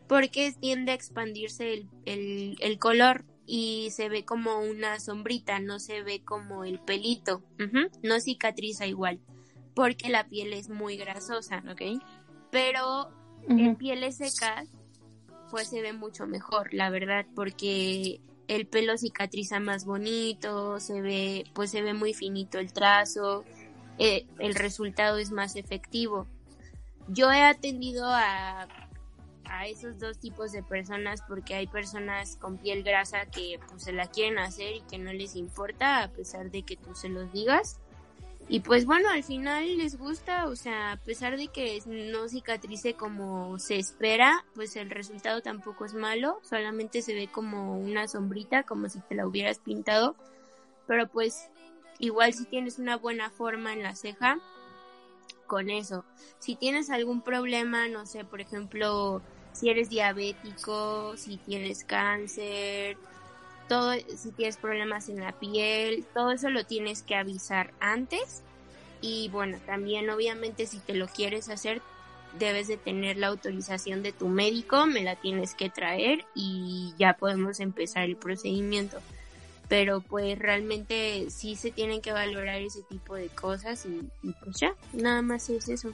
porque 0.08 0.52
tiende 0.52 0.92
a 0.92 0.94
expandirse 0.94 1.87
el, 2.04 2.78
color 2.78 3.25
y 3.46 3.90
se 3.90 4.08
ve 4.08 4.25
como 4.25 4.58
una 4.61 5.00
sombrita, 5.00 5.58
no 5.58 5.78
se 5.78 6.02
ve 6.02 6.23
como 6.25 6.64
el 6.64 6.78
pelito, 6.80 7.42
no 8.02 8.20
cicatriza 8.20 8.87
igual, 8.87 9.20
porque 9.75 10.08
la 10.08 10.28
piel 10.28 10.52
es 10.52 10.68
muy 10.68 10.96
grasosa, 10.96 11.62
¿ok? 11.70 12.02
Pero 12.50 13.11
en 13.49 13.76
pieles 13.76 14.16
secas, 14.16 14.68
pues 15.50 15.68
se 15.68 15.82
ve 15.82 15.92
mucho 15.92 16.26
mejor, 16.26 16.73
la 16.73 16.90
verdad, 16.90 17.26
porque 17.34 18.20
el 18.49 18.66
pelo 18.66 18.96
cicatriza 18.99 19.61
más 19.61 19.84
bonito, 19.84 20.80
se 20.80 21.00
ve, 21.00 21.44
pues 21.54 21.70
se 21.70 21.82
ve 21.82 21.94
muy 21.94 22.14
finito 22.14 22.58
el 22.58 22.73
trazo, 22.73 23.44
eh, 23.99 24.26
el 24.38 24.54
resultado 24.54 25.18
es 25.18 25.30
más 25.30 25.56
efectivo. 25.56 26.26
Yo 27.08 27.30
he 27.30 27.42
atendido 27.42 28.06
a 28.06 28.66
a 29.49 29.67
esos 29.67 29.99
dos 29.99 30.19
tipos 30.19 30.53
de 30.53 30.63
personas 30.63 31.23
porque 31.29 31.55
hay 31.55 31.67
personas 31.67 32.37
con 32.37 32.59
piel 32.59 32.83
grasa 32.83 33.27
que 33.27 33.59
pues 33.69 33.85
se 33.85 33.93
la 33.93 34.07
quieren 34.07 34.39
hacer 34.39 34.77
y 34.77 34.81
que 34.83 34.99
no 34.99 35.13
les 35.13 35.37
importa 35.37 36.03
a 36.03 36.09
pesar 36.09 36.51
de 36.51 36.63
que 36.63 36.77
tú 36.77 36.95
se 36.95 37.09
los 37.09 37.33
digas. 37.33 37.81
Y 38.47 38.61
pues 38.61 38.85
bueno, 38.85 39.09
al 39.09 39.25
final 39.25 39.79
les 39.79 39.97
gusta, 39.97 40.47
o 40.49 40.57
sea, 40.57 40.93
a 40.93 40.97
pesar 40.99 41.39
de 41.39 41.49
que 41.49 41.81
no 41.87 42.29
cicatrice 42.29 42.93
como 42.95 43.59
se 43.59 43.79
espera, 43.79 44.45
pues 44.55 44.77
el 44.77 44.91
resultado 44.91 45.41
tampoco 45.41 45.87
es 45.87 45.95
malo, 45.95 46.41
solamente 46.43 47.01
se 47.01 47.15
ve 47.15 47.29
como 47.29 47.79
una 47.79 48.07
sombrita, 48.07 48.63
como 48.65 48.91
si 48.91 49.01
te 49.01 49.15
la 49.15 49.27
hubieras 49.27 49.61
pintado, 49.61 50.15
pero 50.87 51.09
pues 51.09 51.49
igual 51.99 52.35
si 52.35 52.45
tienes 52.45 52.79
una 52.79 52.99
buena 52.99 53.31
forma 53.31 53.73
en 53.73 53.83
la 53.83 53.95
ceja, 53.97 54.39
con 55.47 55.71
eso. 55.71 56.05
Si 56.39 56.57
tienes 56.57 56.91
algún 56.91 57.23
problema, 57.23 57.89
no 57.89 58.07
sé, 58.07 58.25
por 58.25 58.41
ejemplo, 58.41 59.23
si 59.54 59.70
eres 59.70 59.88
diabético, 59.88 61.16
si 61.16 61.38
tienes 61.38 61.84
cáncer, 61.84 62.99
todo, 63.68 63.94
si 64.16 64.32
tienes 64.32 64.58
problemas 64.58 65.08
en 65.08 65.20
la 65.20 65.32
piel, 65.32 66.04
todo 66.12 66.32
eso 66.32 66.50
lo 66.50 66.64
tienes 66.64 67.02
que 67.02 67.14
avisar 67.14 67.73
antes. 67.80 68.42
Y 69.00 69.28
bueno, 69.30 69.58
también 69.64 70.11
obviamente 70.11 70.66
si 70.66 70.78
te 70.80 70.94
lo 70.94 71.06
quieres 71.06 71.49
hacer, 71.49 71.80
debes 72.38 72.66
de 72.68 72.76
tener 72.76 73.16
la 73.16 73.28
autorización 73.28 74.02
de 74.02 74.12
tu 74.12 74.28
médico, 74.28 74.87
me 74.87 75.02
la 75.02 75.16
tienes 75.16 75.54
que 75.54 75.70
traer 75.70 76.25
y 76.34 76.92
ya 76.99 77.14
podemos 77.14 77.61
empezar 77.61 78.04
el 78.04 78.16
procedimiento. 78.16 78.99
Pero 79.68 80.00
pues 80.00 80.38
realmente 80.38 81.30
sí 81.30 81.56
se 81.56 81.70
tienen 81.70 82.02
que 82.02 82.12
valorar 82.12 82.61
ese 82.61 82.82
tipo 82.82 83.14
de 83.14 83.28
cosas 83.28 83.87
y, 83.87 84.11
pues 84.42 84.58
ya, 84.58 84.75
nada 84.92 85.23
más 85.23 85.49
es 85.49 85.68
eso. 85.68 85.92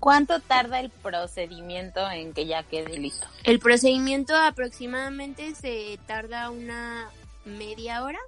¿Cuánto 0.00 0.40
tarda 0.40 0.80
el 0.80 0.88
procedimiento 0.88 2.10
en 2.10 2.32
que 2.32 2.46
ya 2.46 2.62
quede 2.62 2.98
listo? 2.98 3.26
El 3.44 3.60
procedimiento 3.60 4.34
aproximadamente 4.34 5.54
se 5.54 5.98
tarda 6.06 6.50
una 6.50 7.10
media 7.44 8.02
hora, 8.02 8.18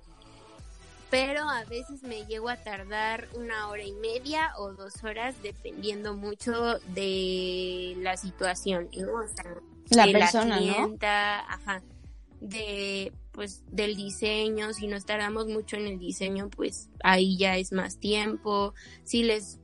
pero 1.11 1.49
a 1.49 1.65
veces 1.65 2.03
me 2.03 2.27
llego 2.27 2.51
a 2.51 2.57
tardar 2.57 3.29
una 3.35 3.69
hora 3.69 3.83
y 3.83 3.93
media 3.93 4.53
o 4.59 4.73
dos 4.73 5.03
horas 5.03 5.35
dependiendo 5.43 6.15
mucho 6.15 6.79
de 6.95 7.95
la 7.99 8.19
situación, 8.19 8.91
la 9.91 10.07
persona, 10.07 10.61
¿no? 10.61 10.97
Ajá, 11.01 11.83
de 12.41 13.13
pues 13.33 13.63
del 13.71 13.97
diseño, 13.97 14.75
si 14.75 14.87
nos 14.87 15.07
tardamos 15.07 15.47
mucho 15.47 15.77
en 15.77 15.87
el 15.87 15.99
diseño, 15.99 16.51
pues 16.51 16.91
ahí 17.03 17.39
ya 17.39 17.57
es 17.57 17.73
más 17.73 17.97
tiempo. 17.97 18.75
Si 19.05 19.23
les 19.23 19.59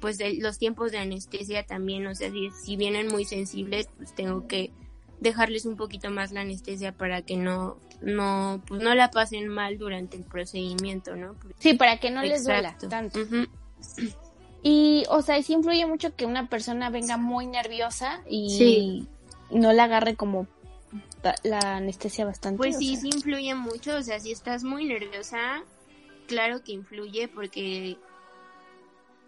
pues 0.00 0.18
los 0.38 0.58
tiempos 0.58 0.92
de 0.92 0.98
anestesia 0.98 1.64
también, 1.64 2.06
o 2.06 2.14
sea, 2.14 2.30
si, 2.64 2.76
vienen 2.76 3.08
muy 3.08 3.24
sensibles, 3.24 3.88
pues 3.96 4.14
tengo 4.14 4.46
que 4.46 4.72
dejarles 5.20 5.66
un 5.66 5.76
poquito 5.76 6.10
más 6.10 6.32
la 6.32 6.40
anestesia 6.40 6.92
para 6.92 7.22
que 7.22 7.36
no 7.36 7.76
no 8.00 8.62
pues 8.66 8.82
no 8.82 8.94
la 8.94 9.10
pasen 9.10 9.48
mal 9.48 9.76
durante 9.76 10.16
el 10.16 10.24
procedimiento, 10.24 11.16
¿no? 11.16 11.36
sí, 11.58 11.74
para 11.74 11.98
que 11.98 12.10
no 12.10 12.22
les 12.22 12.44
duela 12.44 12.76
tanto. 12.88 13.20
Y, 14.62 15.04
o 15.08 15.22
sea, 15.22 15.42
sí 15.42 15.54
influye 15.54 15.86
mucho 15.86 16.14
que 16.14 16.26
una 16.26 16.48
persona 16.48 16.90
venga 16.90 17.16
muy 17.16 17.46
nerviosa 17.46 18.22
y 18.28 19.06
no 19.50 19.72
la 19.72 19.84
agarre 19.84 20.16
como 20.16 20.46
la 21.42 21.76
anestesia 21.76 22.24
bastante. 22.24 22.58
Pues 22.58 22.78
sí, 22.78 22.96
sí 22.96 23.08
influye 23.08 23.54
mucho, 23.54 23.96
o 23.96 24.02
sea, 24.02 24.20
si 24.20 24.32
estás 24.32 24.62
muy 24.64 24.84
nerviosa, 24.84 25.62
claro 26.26 26.62
que 26.62 26.72
influye 26.72 27.28
porque 27.28 27.96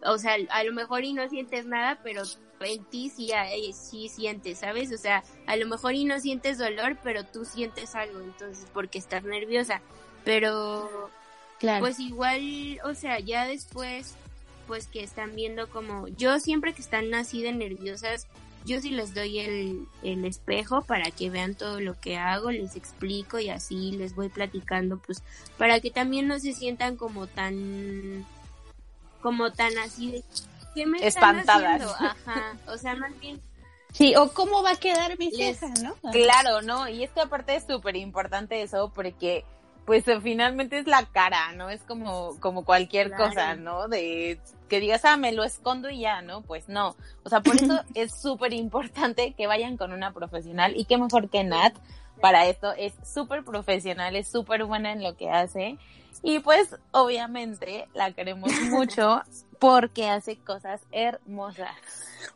o 0.05 0.19
sea, 0.19 0.37
a 0.51 0.65
lo 0.65 0.73
mejor 0.73 1.05
y 1.05 1.13
no 1.13 1.29
sientes 1.29 1.67
nada, 1.67 1.99
pero 2.03 2.23
en 2.61 2.85
ti 2.85 3.11
sí, 3.11 3.31
sí 3.73 4.09
sientes, 4.09 4.59
¿sabes? 4.59 4.93
O 4.93 4.99
sea, 4.99 5.23
a 5.47 5.57
lo 5.57 5.67
mejor 5.67 5.95
y 5.95 6.05
no 6.05 6.19
sientes 6.21 6.59
dolor, 6.59 6.97
pero 7.03 7.25
tú 7.25 7.45
sientes 7.45 7.95
algo, 7.95 8.21
entonces, 8.21 8.67
porque 8.73 8.99
estás 8.99 9.25
nerviosa. 9.25 9.81
Pero, 10.25 11.11
claro. 11.59 11.81
pues 11.81 11.99
igual, 11.99 12.81
o 12.85 12.95
sea, 12.95 13.19
ya 13.21 13.47
después, 13.47 14.15
pues 14.67 14.87
que 14.87 15.03
están 15.03 15.35
viendo 15.35 15.69
como, 15.69 16.09
yo 16.09 16.39
siempre 16.39 16.73
que 16.73 16.83
están 16.83 17.13
así 17.15 17.43
de 17.43 17.53
nerviosas, 17.53 18.27
yo 18.65 18.81
sí 18.81 18.91
les 18.91 19.13
doy 19.13 19.41
el, 19.41 19.89
el 20.05 20.25
espejo 20.25 20.83
para 20.83 21.11
que 21.11 21.31
vean 21.31 21.57
todo 21.57 21.81
lo 21.81 21.99
que 21.99 22.17
hago, 22.17 22.53
les 22.53 22.77
explico 22.77 23.41
y 23.41 23.49
así 23.49 23.93
les 23.93 24.15
voy 24.15 24.29
platicando, 24.29 24.99
pues, 24.99 25.23
para 25.59 25.81
que 25.81 25.91
también 25.91 26.29
no 26.29 26.39
se 26.39 26.53
sientan 26.53 26.97
como 26.97 27.27
tan 27.27 28.25
como 29.23 29.53
tan 29.53 29.77
así 29.79 30.11
de 30.11 30.25
¿qué 30.75 30.87
me 30.87 31.07
espantadas. 31.07 31.83
Ajá, 31.99 32.57
o 32.67 32.77
sea, 32.77 32.95
más 32.97 33.19
bien 33.21 33.41
Sí, 33.93 34.15
o 34.17 34.33
cómo 34.33 34.63
va 34.63 34.73
a 34.73 34.77
quedar 34.77 35.19
mi 35.19 35.31
ceja, 35.31 35.69
¿no? 35.83 35.95
Claro, 36.11 36.63
¿no? 36.63 36.89
Y 36.89 37.05
es 37.05 37.11
que 37.11 37.21
aparte 37.21 37.55
es 37.55 37.65
súper 37.67 37.97
importante 37.97 38.63
eso 38.63 38.91
porque 38.95 39.45
pues 39.85 40.05
finalmente 40.23 40.79
es 40.79 40.87
la 40.87 41.05
cara, 41.05 41.53
¿no? 41.53 41.69
Es 41.69 41.83
como, 41.83 42.39
como 42.41 42.65
cualquier 42.65 43.13
cosa, 43.13 43.55
¿no? 43.55 43.89
De 43.89 44.41
que 44.69 44.81
digas, 44.81 45.05
ah, 45.05 45.17
me 45.17 45.33
lo 45.33 45.45
escondo 45.45 45.91
y 45.91 46.01
ya, 46.01 46.23
¿no? 46.23 46.41
Pues 46.43 46.69
no. 46.69 46.97
O 47.25 47.29
sea, 47.29 47.41
por 47.41 47.57
eso 47.57 47.81
es 47.95 48.15
súper 48.15 48.55
importante 48.55 49.35
que 49.37 49.47
vayan 49.47 49.77
con 49.77 49.93
una 49.93 50.13
profesional 50.13 50.75
y 50.77 50.87
qué 50.87 50.97
mejor 50.97 51.29
que 51.29 51.45
Nat 51.45 51.75
para 52.23 52.47
esto. 52.47 52.73
Es 52.73 52.95
súper 53.05 53.45
profesional, 53.45 54.17
es 54.17 54.29
súper 54.29 54.65
buena 54.65 54.93
en 54.93 55.03
lo 55.03 55.15
que 55.15 55.29
hace 55.29 55.79
y 56.23 56.39
pues 56.39 56.77
obviamente 56.93 57.89
la 57.95 58.13
queremos 58.13 58.51
mucho 58.71 59.23
porque 59.59 60.09
hace 60.09 60.37
cosas 60.37 60.81
hermosas. 60.91 61.71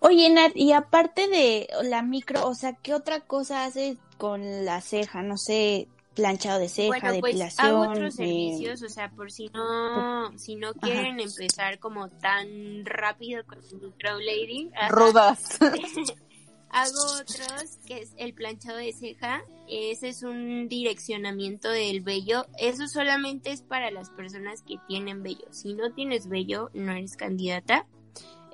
Oye, 0.01 0.29
Nat, 0.31 0.53
y 0.55 0.73
aparte 0.73 1.29
de 1.29 1.69
la 1.85 2.03
micro, 2.03 2.47
o 2.47 2.55
sea, 2.55 2.75
¿qué 2.75 2.95
otra 2.95 3.21
cosa 3.21 3.65
haces 3.65 3.97
con 4.19 4.65
la 4.65 4.81
ceja? 4.81 5.23
No 5.23 5.37
sé, 5.37 5.89
planchado 6.15 6.59
de 6.59 6.69
ceja, 6.69 6.89
bueno, 6.89 7.21
pues, 7.21 7.35
depilación. 7.35 7.67
Hago 7.67 7.91
otros 7.91 8.15
servicios, 8.15 8.83
o 8.83 8.89
sea, 8.89 9.11
por 9.11 9.31
si 9.33 9.49
no, 9.49 10.37
si 10.39 10.57
no 10.57 10.73
quieren 10.75 11.21
empezar 11.21 11.79
como 11.79 12.09
tan 12.09 12.85
rápido 12.85 13.45
con 13.45 13.59
microblading. 13.81 14.73
Rudas. 14.91 15.59
Hago 16.71 17.21
otros, 17.21 17.79
que 17.87 18.03
es 18.03 18.13
el 18.17 18.35
planchado 18.35 18.79
de 18.79 18.93
ceja. 18.93 19.43
Ese 19.69 20.09
es 20.09 20.23
un 20.23 20.69
direccionamiento 20.69 21.71
del 21.71 22.01
vello. 22.01 22.47
Eso 22.59 22.87
solamente 22.89 23.51
es 23.51 23.63
para 23.63 23.91
las 23.91 24.11
personas 24.11 24.63
que 24.63 24.77
tienen 24.87 25.23
vello. 25.23 25.47
Si 25.51 25.75
no 25.75 25.93
tienes 25.93 26.29
vello, 26.29 26.71
no 26.75 26.93
eres 26.93 27.17
candidata. 27.17 27.87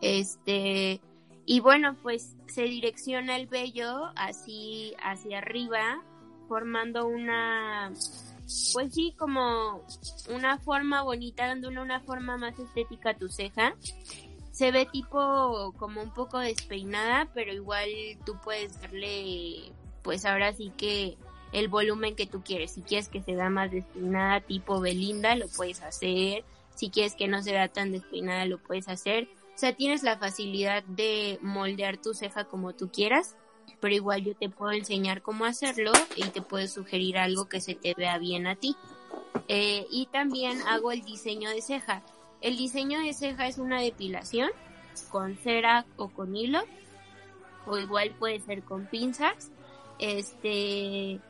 Este, 0.00 1.00
y 1.46 1.60
bueno, 1.60 1.96
pues 2.02 2.36
se 2.46 2.62
direcciona 2.62 3.36
el 3.36 3.46
vello 3.46 4.12
así 4.16 4.94
hacia 5.02 5.38
arriba, 5.38 6.02
formando 6.48 7.06
una, 7.06 7.92
pues 8.72 8.94
sí, 8.94 9.14
como 9.18 9.84
una 10.28 10.58
forma 10.58 11.02
bonita, 11.02 11.46
dándole 11.46 11.80
una 11.80 12.00
forma 12.00 12.36
más 12.36 12.58
estética 12.58 13.10
a 13.10 13.16
tu 13.16 13.28
ceja 13.28 13.74
se 14.52 14.70
ve 14.70 14.86
tipo 14.86 15.74
como 15.78 16.02
un 16.02 16.12
poco 16.12 16.38
despeinada, 16.38 17.26
pero 17.34 17.52
igual 17.52 17.88
tú 18.24 18.36
puedes 18.44 18.80
darle, 18.80 19.72
pues 20.02 20.24
ahora 20.24 20.52
sí 20.52 20.70
que 20.76 21.16
el 21.52 21.68
volumen 21.68 22.14
que 22.14 22.26
tú 22.26 22.42
quieres. 22.42 22.72
Si 22.72 22.82
quieres 22.82 23.08
que 23.08 23.22
se 23.22 23.34
vea 23.34 23.50
más 23.50 23.70
despeinada, 23.70 24.40
tipo 24.40 24.80
Belinda, 24.80 25.34
lo 25.36 25.48
puedes 25.48 25.82
hacer. 25.82 26.44
Si 26.74 26.90
quieres 26.90 27.14
que 27.14 27.28
no 27.28 27.42
se 27.42 27.52
vea 27.52 27.68
tan 27.68 27.92
despeinada, 27.92 28.44
lo 28.44 28.58
puedes 28.58 28.88
hacer. 28.88 29.28
O 29.54 29.58
sea, 29.58 29.74
tienes 29.74 30.02
la 30.02 30.18
facilidad 30.18 30.82
de 30.84 31.38
moldear 31.42 31.96
tu 31.96 32.14
ceja 32.14 32.44
como 32.44 32.74
tú 32.74 32.90
quieras, 32.90 33.36
pero 33.80 33.94
igual 33.94 34.22
yo 34.22 34.34
te 34.34 34.48
puedo 34.48 34.72
enseñar 34.72 35.22
cómo 35.22 35.44
hacerlo 35.44 35.92
y 36.16 36.24
te 36.24 36.42
puedo 36.42 36.66
sugerir 36.68 37.18
algo 37.18 37.48
que 37.48 37.60
se 37.60 37.74
te 37.74 37.94
vea 37.94 38.18
bien 38.18 38.46
a 38.46 38.56
ti. 38.56 38.76
Eh, 39.48 39.86
y 39.90 40.06
también 40.06 40.60
hago 40.62 40.92
el 40.92 41.02
diseño 41.02 41.50
de 41.50 41.62
ceja. 41.62 42.02
El 42.42 42.56
diseño 42.56 43.00
de 43.00 43.14
ceja 43.14 43.46
es 43.46 43.58
una 43.58 43.80
depilación 43.80 44.50
con 45.10 45.36
cera 45.36 45.86
o 45.96 46.08
con 46.08 46.36
hilo, 46.36 46.60
o 47.66 47.78
igual 47.78 48.10
puede 48.18 48.40
ser 48.40 48.62
con 48.62 48.86
pinzas. 48.86 49.50
Este, 49.98 51.20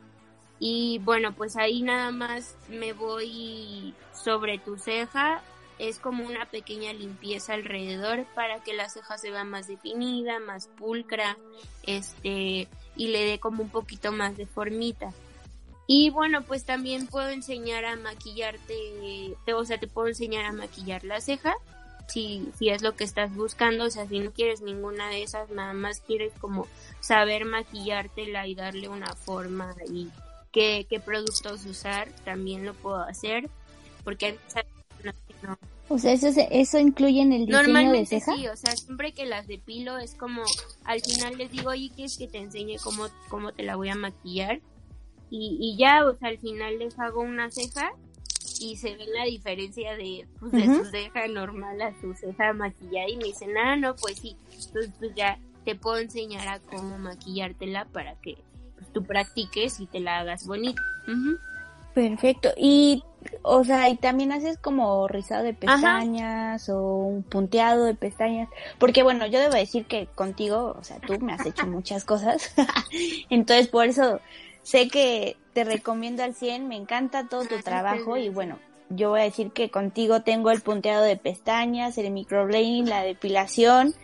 y 0.58 0.98
bueno, 1.04 1.34
pues 1.34 1.56
ahí 1.56 1.82
nada 1.82 2.10
más 2.12 2.56
me 2.68 2.94
voy 2.94 3.94
sobre 4.14 4.58
tu 4.58 4.78
ceja. 4.78 5.42
Es 5.78 5.98
como 5.98 6.24
una 6.24 6.46
pequeña 6.46 6.92
limpieza 6.92 7.54
alrededor 7.54 8.24
para 8.34 8.62
que 8.62 8.72
la 8.72 8.88
ceja 8.88 9.18
se 9.18 9.30
vea 9.30 9.44
más 9.44 9.66
definida, 9.66 10.38
más 10.38 10.68
pulcra, 10.68 11.36
este, 11.82 12.68
y 12.96 13.08
le 13.08 13.24
dé 13.24 13.38
como 13.38 13.62
un 13.62 13.70
poquito 13.70 14.12
más 14.12 14.36
de 14.36 14.46
formita. 14.46 15.12
Y 15.94 16.08
bueno, 16.08 16.40
pues 16.40 16.64
también 16.64 17.06
puedo 17.06 17.28
enseñar 17.28 17.84
a 17.84 17.96
maquillarte, 17.96 19.36
o 19.54 19.64
sea, 19.66 19.76
te 19.78 19.86
puedo 19.86 20.08
enseñar 20.08 20.46
a 20.46 20.52
maquillar 20.52 21.04
la 21.04 21.20
ceja, 21.20 21.54
si, 22.08 22.48
si 22.58 22.70
es 22.70 22.80
lo 22.80 22.96
que 22.96 23.04
estás 23.04 23.36
buscando, 23.36 23.84
o 23.84 23.90
sea, 23.90 24.08
si 24.08 24.18
no 24.18 24.32
quieres 24.32 24.62
ninguna 24.62 25.10
de 25.10 25.22
esas, 25.22 25.50
nada 25.50 25.74
más 25.74 26.00
quieres 26.00 26.32
como 26.40 26.66
saber 27.00 27.44
maquillártela 27.44 28.46
y 28.46 28.54
darle 28.54 28.88
una 28.88 29.14
forma 29.14 29.76
y 29.86 30.08
qué, 30.50 30.86
qué 30.88 30.98
productos 30.98 31.66
usar, 31.66 32.08
también 32.24 32.64
lo 32.64 32.72
puedo 32.72 33.02
hacer, 33.02 33.50
porque 34.02 34.38
hay 34.54 34.64
no. 35.42 35.58
O 35.90 35.98
sea, 35.98 36.12
eso, 36.12 36.28
eso 36.50 36.78
incluye 36.78 37.20
en 37.20 37.34
el 37.34 37.44
diseño 37.44 37.64
Normalmente 37.64 37.98
de 37.98 38.06
ceja? 38.06 38.34
sí, 38.34 38.48
o 38.48 38.56
sea, 38.56 38.74
siempre 38.76 39.12
que 39.12 39.26
las 39.26 39.46
depilo 39.46 39.98
es 39.98 40.14
como, 40.14 40.42
al 40.84 41.02
final 41.02 41.36
les 41.36 41.50
digo, 41.50 41.68
oye, 41.68 41.90
¿quieres 41.94 42.16
que 42.16 42.28
te 42.28 42.38
enseñe 42.38 42.78
cómo, 42.82 43.08
cómo 43.28 43.52
te 43.52 43.62
la 43.62 43.76
voy 43.76 43.90
a 43.90 43.94
maquillar? 43.94 44.62
Y, 45.34 45.56
y 45.58 45.78
ya, 45.78 46.04
o 46.04 46.14
sea, 46.14 46.28
al 46.28 46.38
final 46.38 46.78
les 46.78 46.98
hago 46.98 47.22
una 47.22 47.50
ceja 47.50 47.92
y 48.60 48.76
se 48.76 48.94
ve 48.96 49.06
la 49.16 49.24
diferencia 49.24 49.96
de, 49.96 50.26
pues, 50.38 50.52
de 50.52 50.66
su 50.66 50.84
ceja 50.84 51.26
normal 51.26 51.80
a 51.80 51.98
su 52.02 52.12
ceja 52.12 52.52
maquillada 52.52 53.08
y 53.08 53.16
me 53.16 53.24
dicen, 53.24 53.56
ah, 53.56 53.74
no, 53.76 53.96
pues 53.96 54.18
sí, 54.18 54.36
entonces 54.66 54.92
pues 54.98 55.14
ya 55.14 55.38
te 55.64 55.74
puedo 55.74 55.96
enseñar 55.96 56.46
a 56.48 56.60
cómo 56.60 56.98
maquillártela 56.98 57.86
para 57.86 58.14
que 58.16 58.36
pues, 58.76 58.92
tú 58.92 59.04
practiques 59.04 59.80
y 59.80 59.86
te 59.86 60.00
la 60.00 60.18
hagas 60.18 60.46
bonita. 60.46 60.82
Perfecto. 61.94 62.50
Y, 62.56 63.02
o 63.40 63.64
sea, 63.64 63.88
y 63.88 63.96
también 63.96 64.32
haces 64.32 64.58
como 64.58 65.08
rizado 65.08 65.44
de 65.44 65.54
pestañas 65.54 66.68
o 66.68 66.82
un 66.82 67.22
punteado 67.22 67.84
de 67.84 67.94
pestañas. 67.94 68.50
Porque 68.78 69.02
bueno, 69.02 69.26
yo 69.26 69.40
debo 69.40 69.54
decir 69.54 69.86
que 69.86 70.08
contigo, 70.14 70.76
o 70.78 70.84
sea, 70.84 70.98
tú 71.00 71.18
me 71.20 71.32
has 71.32 71.46
hecho 71.46 71.66
muchas 71.68 72.04
cosas. 72.04 72.54
Entonces, 73.30 73.68
por 73.68 73.86
eso 73.86 74.20
sé 74.62 74.88
que 74.88 75.36
te 75.52 75.64
recomiendo 75.64 76.22
al 76.22 76.34
100, 76.34 76.68
me 76.68 76.76
encanta 76.76 77.28
todo 77.28 77.44
tu 77.46 77.58
trabajo 77.60 78.16
y 78.16 78.28
bueno, 78.28 78.58
yo 78.88 79.10
voy 79.10 79.20
a 79.20 79.24
decir 79.24 79.50
que 79.50 79.70
contigo 79.70 80.22
tengo 80.22 80.50
el 80.50 80.60
punteado 80.60 81.04
de 81.04 81.16
pestañas, 81.16 81.98
el 81.98 82.10
microblading, 82.10 82.88
la 82.88 83.02
depilación 83.02 83.94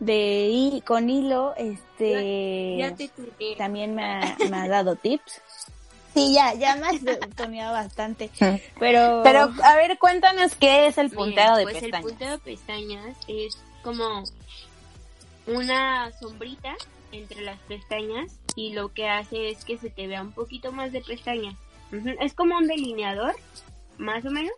de 0.00 0.82
con 0.84 1.08
hilo, 1.10 1.54
este 1.56 2.94
también 3.56 3.94
me 3.94 4.04
ha, 4.04 4.36
me 4.50 4.56
ha 4.56 4.68
dado 4.68 4.96
tips. 4.96 5.40
Sí, 6.14 6.34
ya, 6.34 6.52
ya 6.54 6.76
me 6.76 6.88
has 6.88 7.00
toneado 7.36 7.72
bastante. 7.72 8.28
Pero, 8.78 9.22
pero 9.24 9.50
a 9.62 9.76
ver, 9.76 9.96
cuéntanos 9.98 10.54
qué 10.56 10.86
es 10.86 10.98
el 10.98 11.08
punteado 11.10 11.56
de 11.56 11.62
pues 11.62 11.78
pestañas. 11.78 12.04
El 12.04 12.10
punteado 12.10 12.36
de 12.36 12.42
pestañas 12.42 13.16
es 13.28 13.58
como 13.82 14.24
una 15.46 16.12
sombrita 16.20 16.74
entre 17.12 17.42
las 17.42 17.58
pestañas 17.60 18.38
y 18.54 18.72
lo 18.72 18.92
que 18.92 19.08
hace 19.08 19.50
es 19.50 19.64
que 19.64 19.78
se 19.78 19.90
te 19.90 20.06
vea 20.06 20.22
un 20.22 20.32
poquito 20.32 20.72
más 20.72 20.92
de 20.92 21.00
pestañas. 21.00 21.56
Es 22.20 22.34
como 22.34 22.56
un 22.56 22.66
delineador, 22.66 23.34
más 23.98 24.24
o 24.24 24.30
menos, 24.30 24.54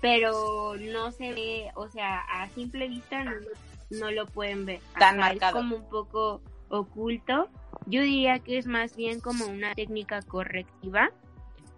pero 0.00 0.74
no 0.78 1.12
se 1.12 1.32
ve, 1.32 1.70
o 1.74 1.88
sea, 1.88 2.20
a 2.20 2.48
simple 2.50 2.88
vista 2.88 3.24
no, 3.24 3.32
no 3.90 4.10
lo 4.10 4.26
pueden 4.26 4.66
ver. 4.66 4.80
Tan 4.98 5.18
marcado. 5.18 5.58
Es 5.58 5.62
como 5.62 5.76
un 5.76 5.88
poco 5.88 6.42
oculto. 6.68 7.48
Yo 7.86 8.02
diría 8.02 8.38
que 8.38 8.58
es 8.58 8.66
más 8.66 8.96
bien 8.96 9.20
como 9.20 9.46
una 9.46 9.74
técnica 9.74 10.22
correctiva 10.22 11.10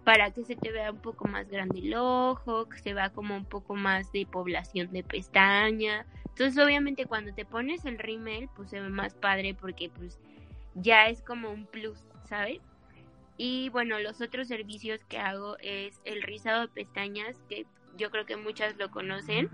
para 0.03 0.31
que 0.31 0.43
se 0.43 0.55
te 0.55 0.71
vea 0.71 0.91
un 0.91 0.99
poco 0.99 1.27
más 1.27 1.49
grande 1.49 1.79
el 1.79 1.95
ojo, 1.95 2.65
que 2.69 2.79
se 2.79 2.93
vea 2.93 3.09
como 3.09 3.35
un 3.35 3.45
poco 3.45 3.75
más 3.75 4.11
de 4.11 4.25
población 4.25 4.91
de 4.91 5.03
pestaña. 5.03 6.05
Entonces, 6.29 6.63
obviamente, 6.63 7.05
cuando 7.05 7.33
te 7.33 7.45
pones 7.45 7.85
el 7.85 7.97
rímel, 7.97 8.49
pues 8.55 8.69
se 8.69 8.79
ve 8.79 8.89
más 8.89 9.15
padre 9.15 9.55
porque 9.55 9.89
pues 9.89 10.19
ya 10.75 11.07
es 11.07 11.21
como 11.21 11.49
un 11.49 11.65
plus, 11.65 11.97
¿sabes? 12.27 12.61
Y 13.37 13.69
bueno, 13.69 13.99
los 13.99 14.21
otros 14.21 14.47
servicios 14.47 15.03
que 15.05 15.17
hago 15.17 15.57
es 15.59 15.99
el 16.05 16.21
rizado 16.21 16.61
de 16.61 16.67
pestañas, 16.69 17.35
que 17.49 17.65
yo 17.97 18.11
creo 18.11 18.25
que 18.25 18.37
muchas 18.37 18.77
lo 18.77 18.91
conocen. 18.91 19.49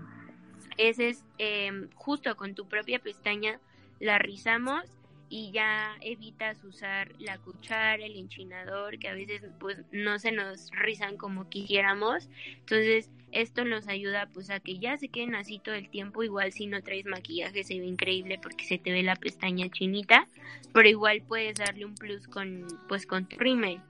Ese 0.76 1.08
es 1.08 1.24
em, 1.38 1.90
justo 1.94 2.36
con 2.36 2.54
tu 2.54 2.68
propia 2.68 2.98
pestaña, 3.00 3.60
la 3.98 4.18
rizamos 4.18 4.84
y 5.28 5.50
ya 5.50 5.96
evitas 6.00 6.62
usar 6.62 7.12
la 7.18 7.38
cuchara, 7.38 8.04
el 8.04 8.16
enchinador, 8.16 8.98
que 8.98 9.08
a 9.08 9.14
veces 9.14 9.42
pues 9.58 9.82
no 9.90 10.18
se 10.18 10.30
nos 10.30 10.70
rizan 10.72 11.16
como 11.16 11.48
quisiéramos. 11.48 12.28
Entonces, 12.58 13.10
esto 13.32 13.64
nos 13.64 13.88
ayuda 13.88 14.28
pues 14.32 14.50
a 14.50 14.60
que 14.60 14.78
ya 14.78 14.96
se 14.98 15.08
queden 15.08 15.34
así 15.34 15.58
todo 15.58 15.74
el 15.74 15.88
tiempo, 15.88 16.22
igual 16.22 16.52
si 16.52 16.66
no 16.66 16.82
traes 16.82 17.06
maquillaje 17.06 17.64
se 17.64 17.78
ve 17.78 17.86
increíble 17.86 18.38
porque 18.42 18.64
se 18.64 18.78
te 18.78 18.92
ve 18.92 19.02
la 19.02 19.16
pestaña 19.16 19.68
chinita, 19.68 20.28
pero 20.72 20.88
igual 20.88 21.22
puedes 21.26 21.56
darle 21.56 21.84
un 21.84 21.94
plus 21.94 22.28
con 22.28 22.66
pues 22.88 23.06
con 23.06 23.26
tu 23.26 23.38
rímel. 23.38 23.80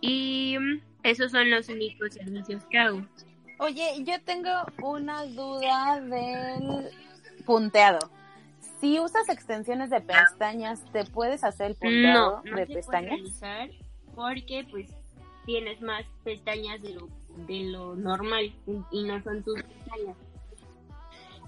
Y 0.00 0.56
esos 1.02 1.32
son 1.32 1.50
los 1.50 1.68
únicos 1.68 2.14
servicios 2.14 2.64
que 2.66 2.78
hago. 2.78 3.06
Oye, 3.58 4.04
yo 4.04 4.20
tengo 4.22 4.50
una 4.82 5.24
duda 5.24 6.00
del 6.00 6.90
punteado 7.44 8.10
si 8.80 9.00
usas 9.00 9.28
extensiones 9.28 9.90
de 9.90 10.00
pestañas, 10.00 10.84
¿te 10.92 11.04
puedes 11.04 11.44
hacer 11.44 11.68
el 11.68 11.74
punteado 11.76 12.42
no, 12.44 12.56
de 12.56 12.66
pestañas? 12.66 13.10
Realizar 13.10 13.70
porque 14.14 14.66
pues 14.70 14.90
tienes 15.44 15.80
más 15.80 16.04
pestañas 16.24 16.82
de 16.82 16.94
lo, 16.94 17.08
de 17.36 17.64
lo 17.64 17.94
normal 17.94 18.52
y 18.90 19.02
no 19.04 19.22
son 19.22 19.42
tus 19.42 19.62
pestañas. 19.62 20.16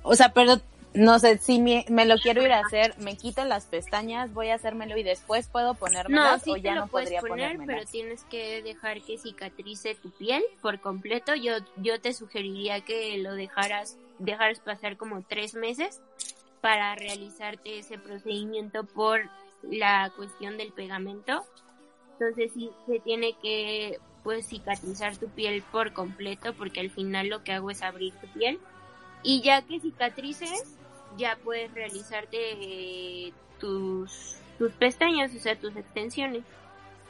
O 0.02 0.14
sea, 0.14 0.32
pero 0.32 0.60
no 0.94 1.18
sé, 1.18 1.38
si 1.38 1.60
me, 1.60 1.84
lo 2.06 2.16
quiero 2.16 2.42
ir 2.42 2.52
a 2.52 2.60
hacer, 2.60 2.94
me 2.98 3.16
quito 3.16 3.44
las 3.44 3.66
pestañas, 3.66 4.32
voy 4.32 4.48
a 4.48 4.54
hacérmelo 4.54 4.96
y 4.96 5.02
después 5.02 5.48
puedo 5.48 5.74
ponérmelas 5.74 6.46
no, 6.46 6.52
o 6.54 6.56
ya 6.56 6.74
te 6.74 6.80
no 6.80 6.86
puedes 6.88 7.10
podría 7.20 7.20
poner, 7.20 7.58
pero 7.66 7.84
tienes 7.84 8.24
que 8.24 8.62
dejar 8.62 9.02
que 9.02 9.18
cicatrice 9.18 9.94
tu 9.94 10.10
piel 10.10 10.42
por 10.62 10.80
completo. 10.80 11.34
Yo, 11.34 11.52
yo 11.76 12.00
te 12.00 12.12
sugeriría 12.14 12.80
que 12.80 13.18
lo 13.18 13.34
dejaras, 13.34 13.96
dejaras 14.18 14.60
pasar 14.60 14.96
como 14.96 15.22
tres 15.22 15.54
meses 15.54 16.00
para 16.60 16.94
realizarte 16.94 17.78
ese 17.78 17.98
procedimiento 17.98 18.84
por 18.84 19.20
la 19.62 20.10
cuestión 20.16 20.56
del 20.56 20.72
pegamento. 20.72 21.44
Entonces 22.12 22.50
sí 22.54 22.70
se 22.86 22.98
tiene 23.00 23.34
que 23.40 23.98
pues 24.28 24.46
cicatrizar 24.46 25.16
tu 25.16 25.26
piel 25.28 25.62
por 25.72 25.94
completo 25.94 26.52
porque 26.52 26.80
al 26.80 26.90
final 26.90 27.28
lo 27.28 27.42
que 27.42 27.54
hago 27.54 27.70
es 27.70 27.80
abrir 27.80 28.12
tu 28.20 28.26
piel 28.26 28.58
y 29.22 29.40
ya 29.40 29.62
que 29.62 29.80
cicatrices 29.80 30.76
ya 31.16 31.38
puedes 31.42 31.72
realizarte 31.72 32.36
eh, 32.36 33.32
tus 33.58 34.36
tus 34.58 34.70
pestañas, 34.72 35.34
o 35.34 35.38
sea, 35.38 35.56
tus 35.56 35.74
extensiones. 35.76 36.42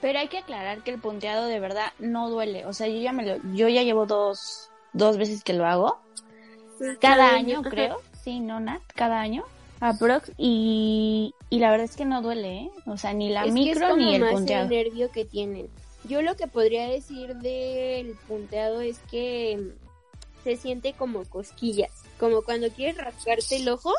Pero 0.01 0.21
hay 0.21 0.29
que 0.29 0.39
aclarar 0.39 0.85
que 0.85 0.93
el 0.93 1.01
punteado 1.01 1.47
de 1.47 1.59
verdad 1.59 1.93
no 1.99 2.31
duele, 2.31 2.67
o 2.67 2.73
sea, 2.73 2.87
yo 2.87 3.01
ya 3.01 3.13
me 3.13 3.27
lo 3.27 3.43
yo 3.53 3.67
ya 3.67 3.83
llevo 3.83 4.07
dos 4.07 4.71
dos 4.93 5.17
veces 5.17 5.43
que 5.43 5.55
lo 5.55 5.67
hago. 5.67 5.99
Cada 7.01 7.35
año, 7.35 7.63
creo 7.63 8.01
sí, 8.23 8.39
no, 8.39 8.61
Nat, 8.61 8.83
cada 8.95 9.21
año, 9.21 9.43
aprox, 9.81 10.31
y, 10.37 11.35
y 11.51 11.59
la 11.59 11.73
verdad 11.73 11.87
es 11.87 11.97
que 11.97 12.05
no 12.05 12.23
duele, 12.23 12.59
¿eh? 12.59 12.71
O 12.87 12.97
sea, 12.97 13.13
ni 13.13 13.29
la 13.29 13.45
micro 13.47 13.97
ni 13.97 14.15
el 14.15 14.25
punteado. 14.25 14.67
el 14.67 14.71
nervio 14.71 15.11
que 15.11 15.25
tienen. 15.25 15.69
Yo 16.09 16.23
lo 16.23 16.37
que 16.37 16.47
podría 16.47 16.89
decir 16.89 17.37
del 17.37 18.15
punteado 18.27 18.81
es 18.81 18.99
que 19.11 19.73
se 20.43 20.57
siente 20.57 20.95
como 20.95 21.25
cosquillas, 21.25 21.93
como 22.19 22.43
cuando 22.43 22.71
quieres 22.71 22.97
rascarte 22.97 23.57
el 23.57 23.69
ojo, 23.69 23.93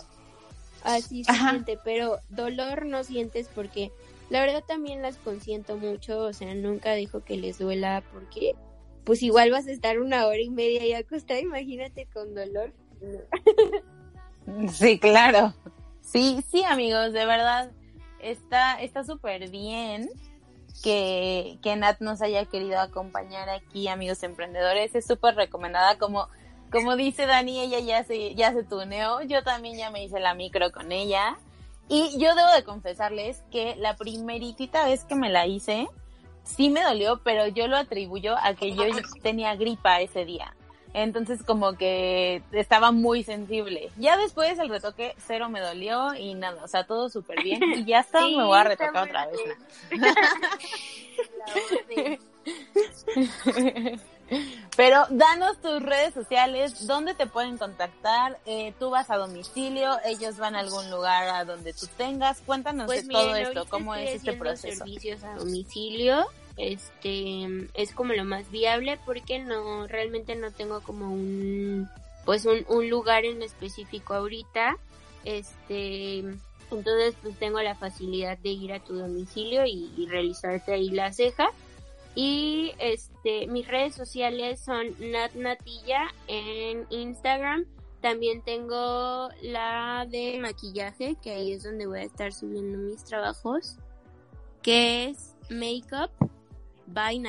así 0.83 1.23
se 1.23 1.33
siente, 1.33 1.77
pero 1.83 2.17
dolor 2.29 2.85
no 2.85 3.03
sientes 3.03 3.47
porque 3.53 3.91
la 4.29 4.41
verdad 4.41 4.63
también 4.67 5.01
las 5.01 5.17
consiento 5.17 5.77
mucho, 5.77 6.19
o 6.19 6.33
sea, 6.33 6.53
nunca 6.55 6.93
dijo 6.93 7.23
que 7.23 7.37
les 7.37 7.59
duela 7.59 8.03
porque 8.11 8.55
pues 9.03 9.21
igual 9.23 9.51
vas 9.51 9.67
a 9.67 9.71
estar 9.71 9.99
una 9.99 10.27
hora 10.27 10.41
y 10.41 10.49
media 10.49 10.81
ahí 10.81 10.93
acostada, 10.93 11.39
imagínate 11.39 12.07
con 12.13 12.33
dolor. 12.33 12.73
Sí, 14.73 14.99
claro. 14.99 15.53
Sí, 16.01 16.43
sí, 16.49 16.63
amigos, 16.63 17.13
de 17.13 17.25
verdad 17.25 17.71
está 18.19 18.81
está 18.81 19.03
súper 19.03 19.49
bien 19.49 20.09
que, 20.83 21.57
que 21.61 21.75
Nat 21.75 21.99
nos 21.99 22.21
haya 22.21 22.45
querido 22.45 22.79
acompañar 22.79 23.49
aquí, 23.49 23.87
amigos 23.87 24.23
emprendedores. 24.23 24.95
Es 24.95 25.05
súper 25.05 25.35
recomendada 25.35 25.97
como 25.97 26.27
como 26.71 26.95
dice 26.95 27.25
Dani, 27.25 27.61
ella 27.61 27.79
ya 27.79 28.03
se 28.03 28.35
ya 28.35 28.53
se 28.53 28.63
tuneó. 28.63 29.21
Yo 29.23 29.43
también 29.43 29.77
ya 29.77 29.89
me 29.89 30.03
hice 30.03 30.19
la 30.19 30.33
micro 30.33 30.71
con 30.71 30.91
ella. 30.91 31.37
Y 31.87 32.19
yo 32.19 32.35
debo 32.35 32.51
de 32.55 32.63
confesarles 32.63 33.43
que 33.51 33.75
la 33.75 33.95
primeritita 33.95 34.85
vez 34.85 35.03
que 35.05 35.15
me 35.15 35.29
la 35.29 35.47
hice, 35.47 35.87
sí 36.43 36.69
me 36.69 36.83
dolió, 36.83 37.21
pero 37.23 37.47
yo 37.47 37.67
lo 37.67 37.77
atribuyo 37.77 38.35
a 38.37 38.53
que 38.53 38.75
yo 38.75 38.83
tenía 39.23 39.55
gripa 39.55 39.99
ese 39.99 40.25
día. 40.25 40.53
Entonces 40.93 41.43
como 41.43 41.73
que 41.73 42.41
estaba 42.51 42.91
muy 42.91 43.23
sensible. 43.23 43.91
Ya 43.97 44.17
después 44.17 44.57
el 44.59 44.69
retoque 44.69 45.13
cero 45.17 45.49
me 45.49 45.59
dolió 45.59 46.13
y 46.15 46.33
nada, 46.33 46.63
o 46.63 46.67
sea, 46.67 46.85
todo 46.85 47.09
súper 47.09 47.43
bien. 47.43 47.61
Y 47.75 47.85
ya 47.85 47.99
está, 47.99 48.21
me 48.27 48.43
voy 48.43 48.57
a 48.57 48.63
retocar 48.63 49.07
otra 49.07 49.27
vez. 49.27 49.39
Pero 54.77 55.05
danos 55.09 55.59
tus 55.61 55.81
redes 55.81 56.13
sociales, 56.13 56.85
dónde 56.85 57.13
te 57.13 57.25
pueden 57.25 57.57
contactar, 57.57 58.39
eh, 58.45 58.73
tú 58.79 58.89
vas 58.89 59.09
a 59.09 59.17
domicilio, 59.17 59.97
ellos 60.05 60.37
van 60.37 60.55
a 60.55 60.59
algún 60.59 60.89
lugar 60.91 61.27
a 61.29 61.45
donde 61.45 61.73
tú 61.73 61.87
tengas, 61.97 62.41
cuéntanos 62.41 62.85
pues 62.85 63.07
de 63.07 63.13
todo 63.13 63.35
esto, 63.35 63.65
cómo 63.69 63.95
es 63.95 64.15
este 64.15 64.33
proceso. 64.33 64.85
servicios 64.85 65.23
a 65.23 65.35
domicilio, 65.35 66.25
este 66.59 67.69
es 67.73 67.93
como 67.93 68.13
lo 68.13 68.25
más 68.25 68.51
viable 68.51 68.99
porque 69.05 69.39
no 69.39 69.87
realmente 69.87 70.35
no 70.35 70.51
tengo 70.51 70.81
como 70.81 71.11
un 71.11 71.89
pues 72.25 72.45
un, 72.45 72.65
un 72.67 72.89
lugar 72.89 73.25
en 73.25 73.41
específico 73.41 74.13
ahorita 74.13 74.77
este 75.25 76.25
entonces 76.71 77.15
pues 77.21 77.37
tengo 77.37 77.61
la 77.61 77.75
facilidad 77.75 78.37
de 78.37 78.49
ir 78.49 78.73
a 78.73 78.79
tu 78.79 78.95
domicilio 78.95 79.65
y, 79.65 80.05
realizarte 80.07 80.73
ahí 80.73 80.89
la 80.89 81.11
ceja. 81.11 81.49
Y 82.15 82.73
este 82.79 83.47
mis 83.47 83.67
redes 83.67 83.95
sociales 83.95 84.59
son 84.59 84.87
natnatilla 84.99 86.13
en 86.27 86.85
Instagram. 86.89 87.65
También 88.01 88.41
tengo 88.43 89.29
la 89.41 90.05
de 90.09 90.39
maquillaje 90.39 91.15
que 91.21 91.31
ahí 91.31 91.53
es 91.53 91.63
donde 91.63 91.85
voy 91.85 91.99
a 91.99 92.03
estar 92.03 92.33
subiendo 92.33 92.77
mis 92.77 93.03
trabajos 93.03 93.75
que 94.61 95.09
es 95.09 95.35
makeup 95.49 96.11
by 96.93 97.19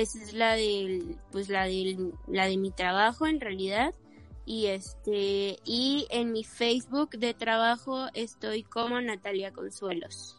esa 0.00 0.22
es 0.22 0.32
la 0.32 0.54
del, 0.54 1.18
pues 1.30 1.48
la 1.48 1.64
del, 1.64 2.14
la 2.26 2.46
de 2.46 2.56
mi 2.56 2.70
trabajo 2.70 3.26
en 3.26 3.40
realidad. 3.40 3.94
Y 4.46 4.66
este, 4.66 5.58
y 5.64 6.06
en 6.10 6.32
mi 6.32 6.42
Facebook 6.42 7.10
de 7.10 7.34
trabajo 7.34 8.08
estoy 8.14 8.62
como 8.62 9.00
Natalia 9.00 9.52
Consuelos. 9.52 10.36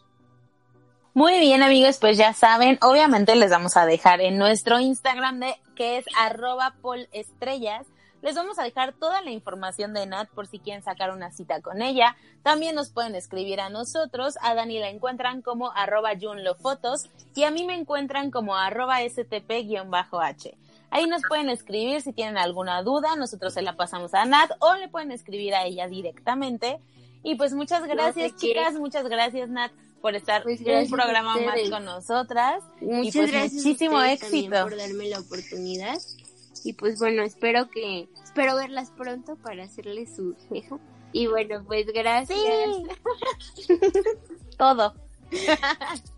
Muy 1.14 1.40
bien 1.40 1.62
amigos, 1.62 1.98
pues 2.00 2.18
ya 2.18 2.34
saben, 2.34 2.80
obviamente 2.82 3.36
les 3.36 3.52
vamos 3.52 3.78
a 3.78 3.86
dejar 3.86 4.22
en 4.22 4.38
nuestro 4.38 4.80
Instagram 4.80 5.40
de 5.42 5.56
que 5.76 5.98
es 5.98 6.06
arroba 6.18 6.74
polestrellas. 6.82 7.86
Les 8.22 8.36
vamos 8.36 8.60
a 8.60 8.64
dejar 8.64 8.94
toda 8.94 9.22
la 9.22 9.32
información 9.32 9.94
de 9.94 10.06
Nat 10.06 10.30
por 10.30 10.46
si 10.46 10.60
quieren 10.60 10.84
sacar 10.84 11.12
una 11.12 11.32
cita 11.32 11.60
con 11.62 11.82
ella. 11.82 12.16
También 12.44 12.76
nos 12.76 12.92
pueden 12.92 13.16
escribir 13.16 13.60
a 13.60 13.70
nosotros. 13.70 14.38
A 14.42 14.54
Dani 14.54 14.78
la 14.80 14.90
encuentran 14.90 15.42
como 15.42 15.72
arroba 15.72 16.12
junlofotos 16.20 17.10
y 17.36 17.44
a 17.44 17.52
mí 17.52 17.66
me 17.66 17.76
encuentran 17.76 18.30
como 18.30 18.56
arroba 18.56 19.02
stp-h. 19.02 20.58
Ahí 20.92 21.08
nos 21.08 21.22
pueden 21.28 21.50
escribir 21.50 22.02
si 22.02 22.14
tienen 22.14 22.38
alguna 22.38 22.84
duda, 22.84 23.16
nosotros 23.16 23.54
se 23.54 23.62
la 23.62 23.76
pasamos 23.76 24.14
a 24.14 24.26
Nat 24.26 24.52
o 24.60 24.76
le 24.76 24.88
pueden 24.88 25.12
escribir 25.12 25.56
a 25.56 25.66
ella 25.66 25.88
directamente. 25.88 26.80
Y 27.24 27.36
pues 27.36 27.54
muchas 27.54 27.88
gracias 27.88 28.36
chicas, 28.36 28.74
muchas 28.76 29.08
gracias 29.08 29.50
Nat 29.50 29.72
por 30.02 30.16
estar 30.16 30.44
Pues 30.44 30.60
un 30.62 30.90
programa 30.90 31.38
más 31.38 31.70
con 31.70 31.86
nosotras. 31.86 32.64
Muchas 32.82 33.16
y 33.16 33.18
pues 33.18 33.32
gracias 33.32 33.54
muchísimo 33.54 34.02
éxito. 34.02 34.64
por 34.64 34.76
darme 34.76 35.08
la 35.08 35.20
oportunidad. 35.20 35.98
Y 36.64 36.74
pues 36.74 37.00
bueno, 37.00 37.24
espero 37.24 37.70
que, 37.70 38.08
espero 38.24 38.56
verlas 38.56 38.92
pronto 38.92 39.36
para 39.38 39.64
hacerles 39.64 40.16
su 40.16 40.36
ceja. 40.50 40.78
Y 41.12 41.28
bueno, 41.28 41.64
pues 41.66 41.88
gracias. 41.88 42.38
Sí. 43.58 43.76
Todo. 44.58 44.94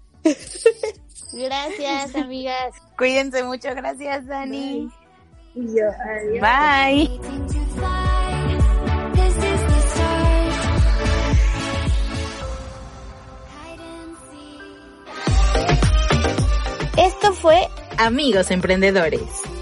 Gracias, 1.34 2.16
amigas. 2.16 2.76
Cuídense 2.98 3.44
mucho, 3.44 3.70
gracias 3.76 4.26
Dani. 4.28 4.88
Y 5.56 5.68
yo, 5.76 5.90
adiós. 6.06 6.42
Bye. 6.42 7.20
Esto 16.98 17.34
fue 17.34 17.68
Amigos 17.98 18.50
emprendedores. 18.52 19.53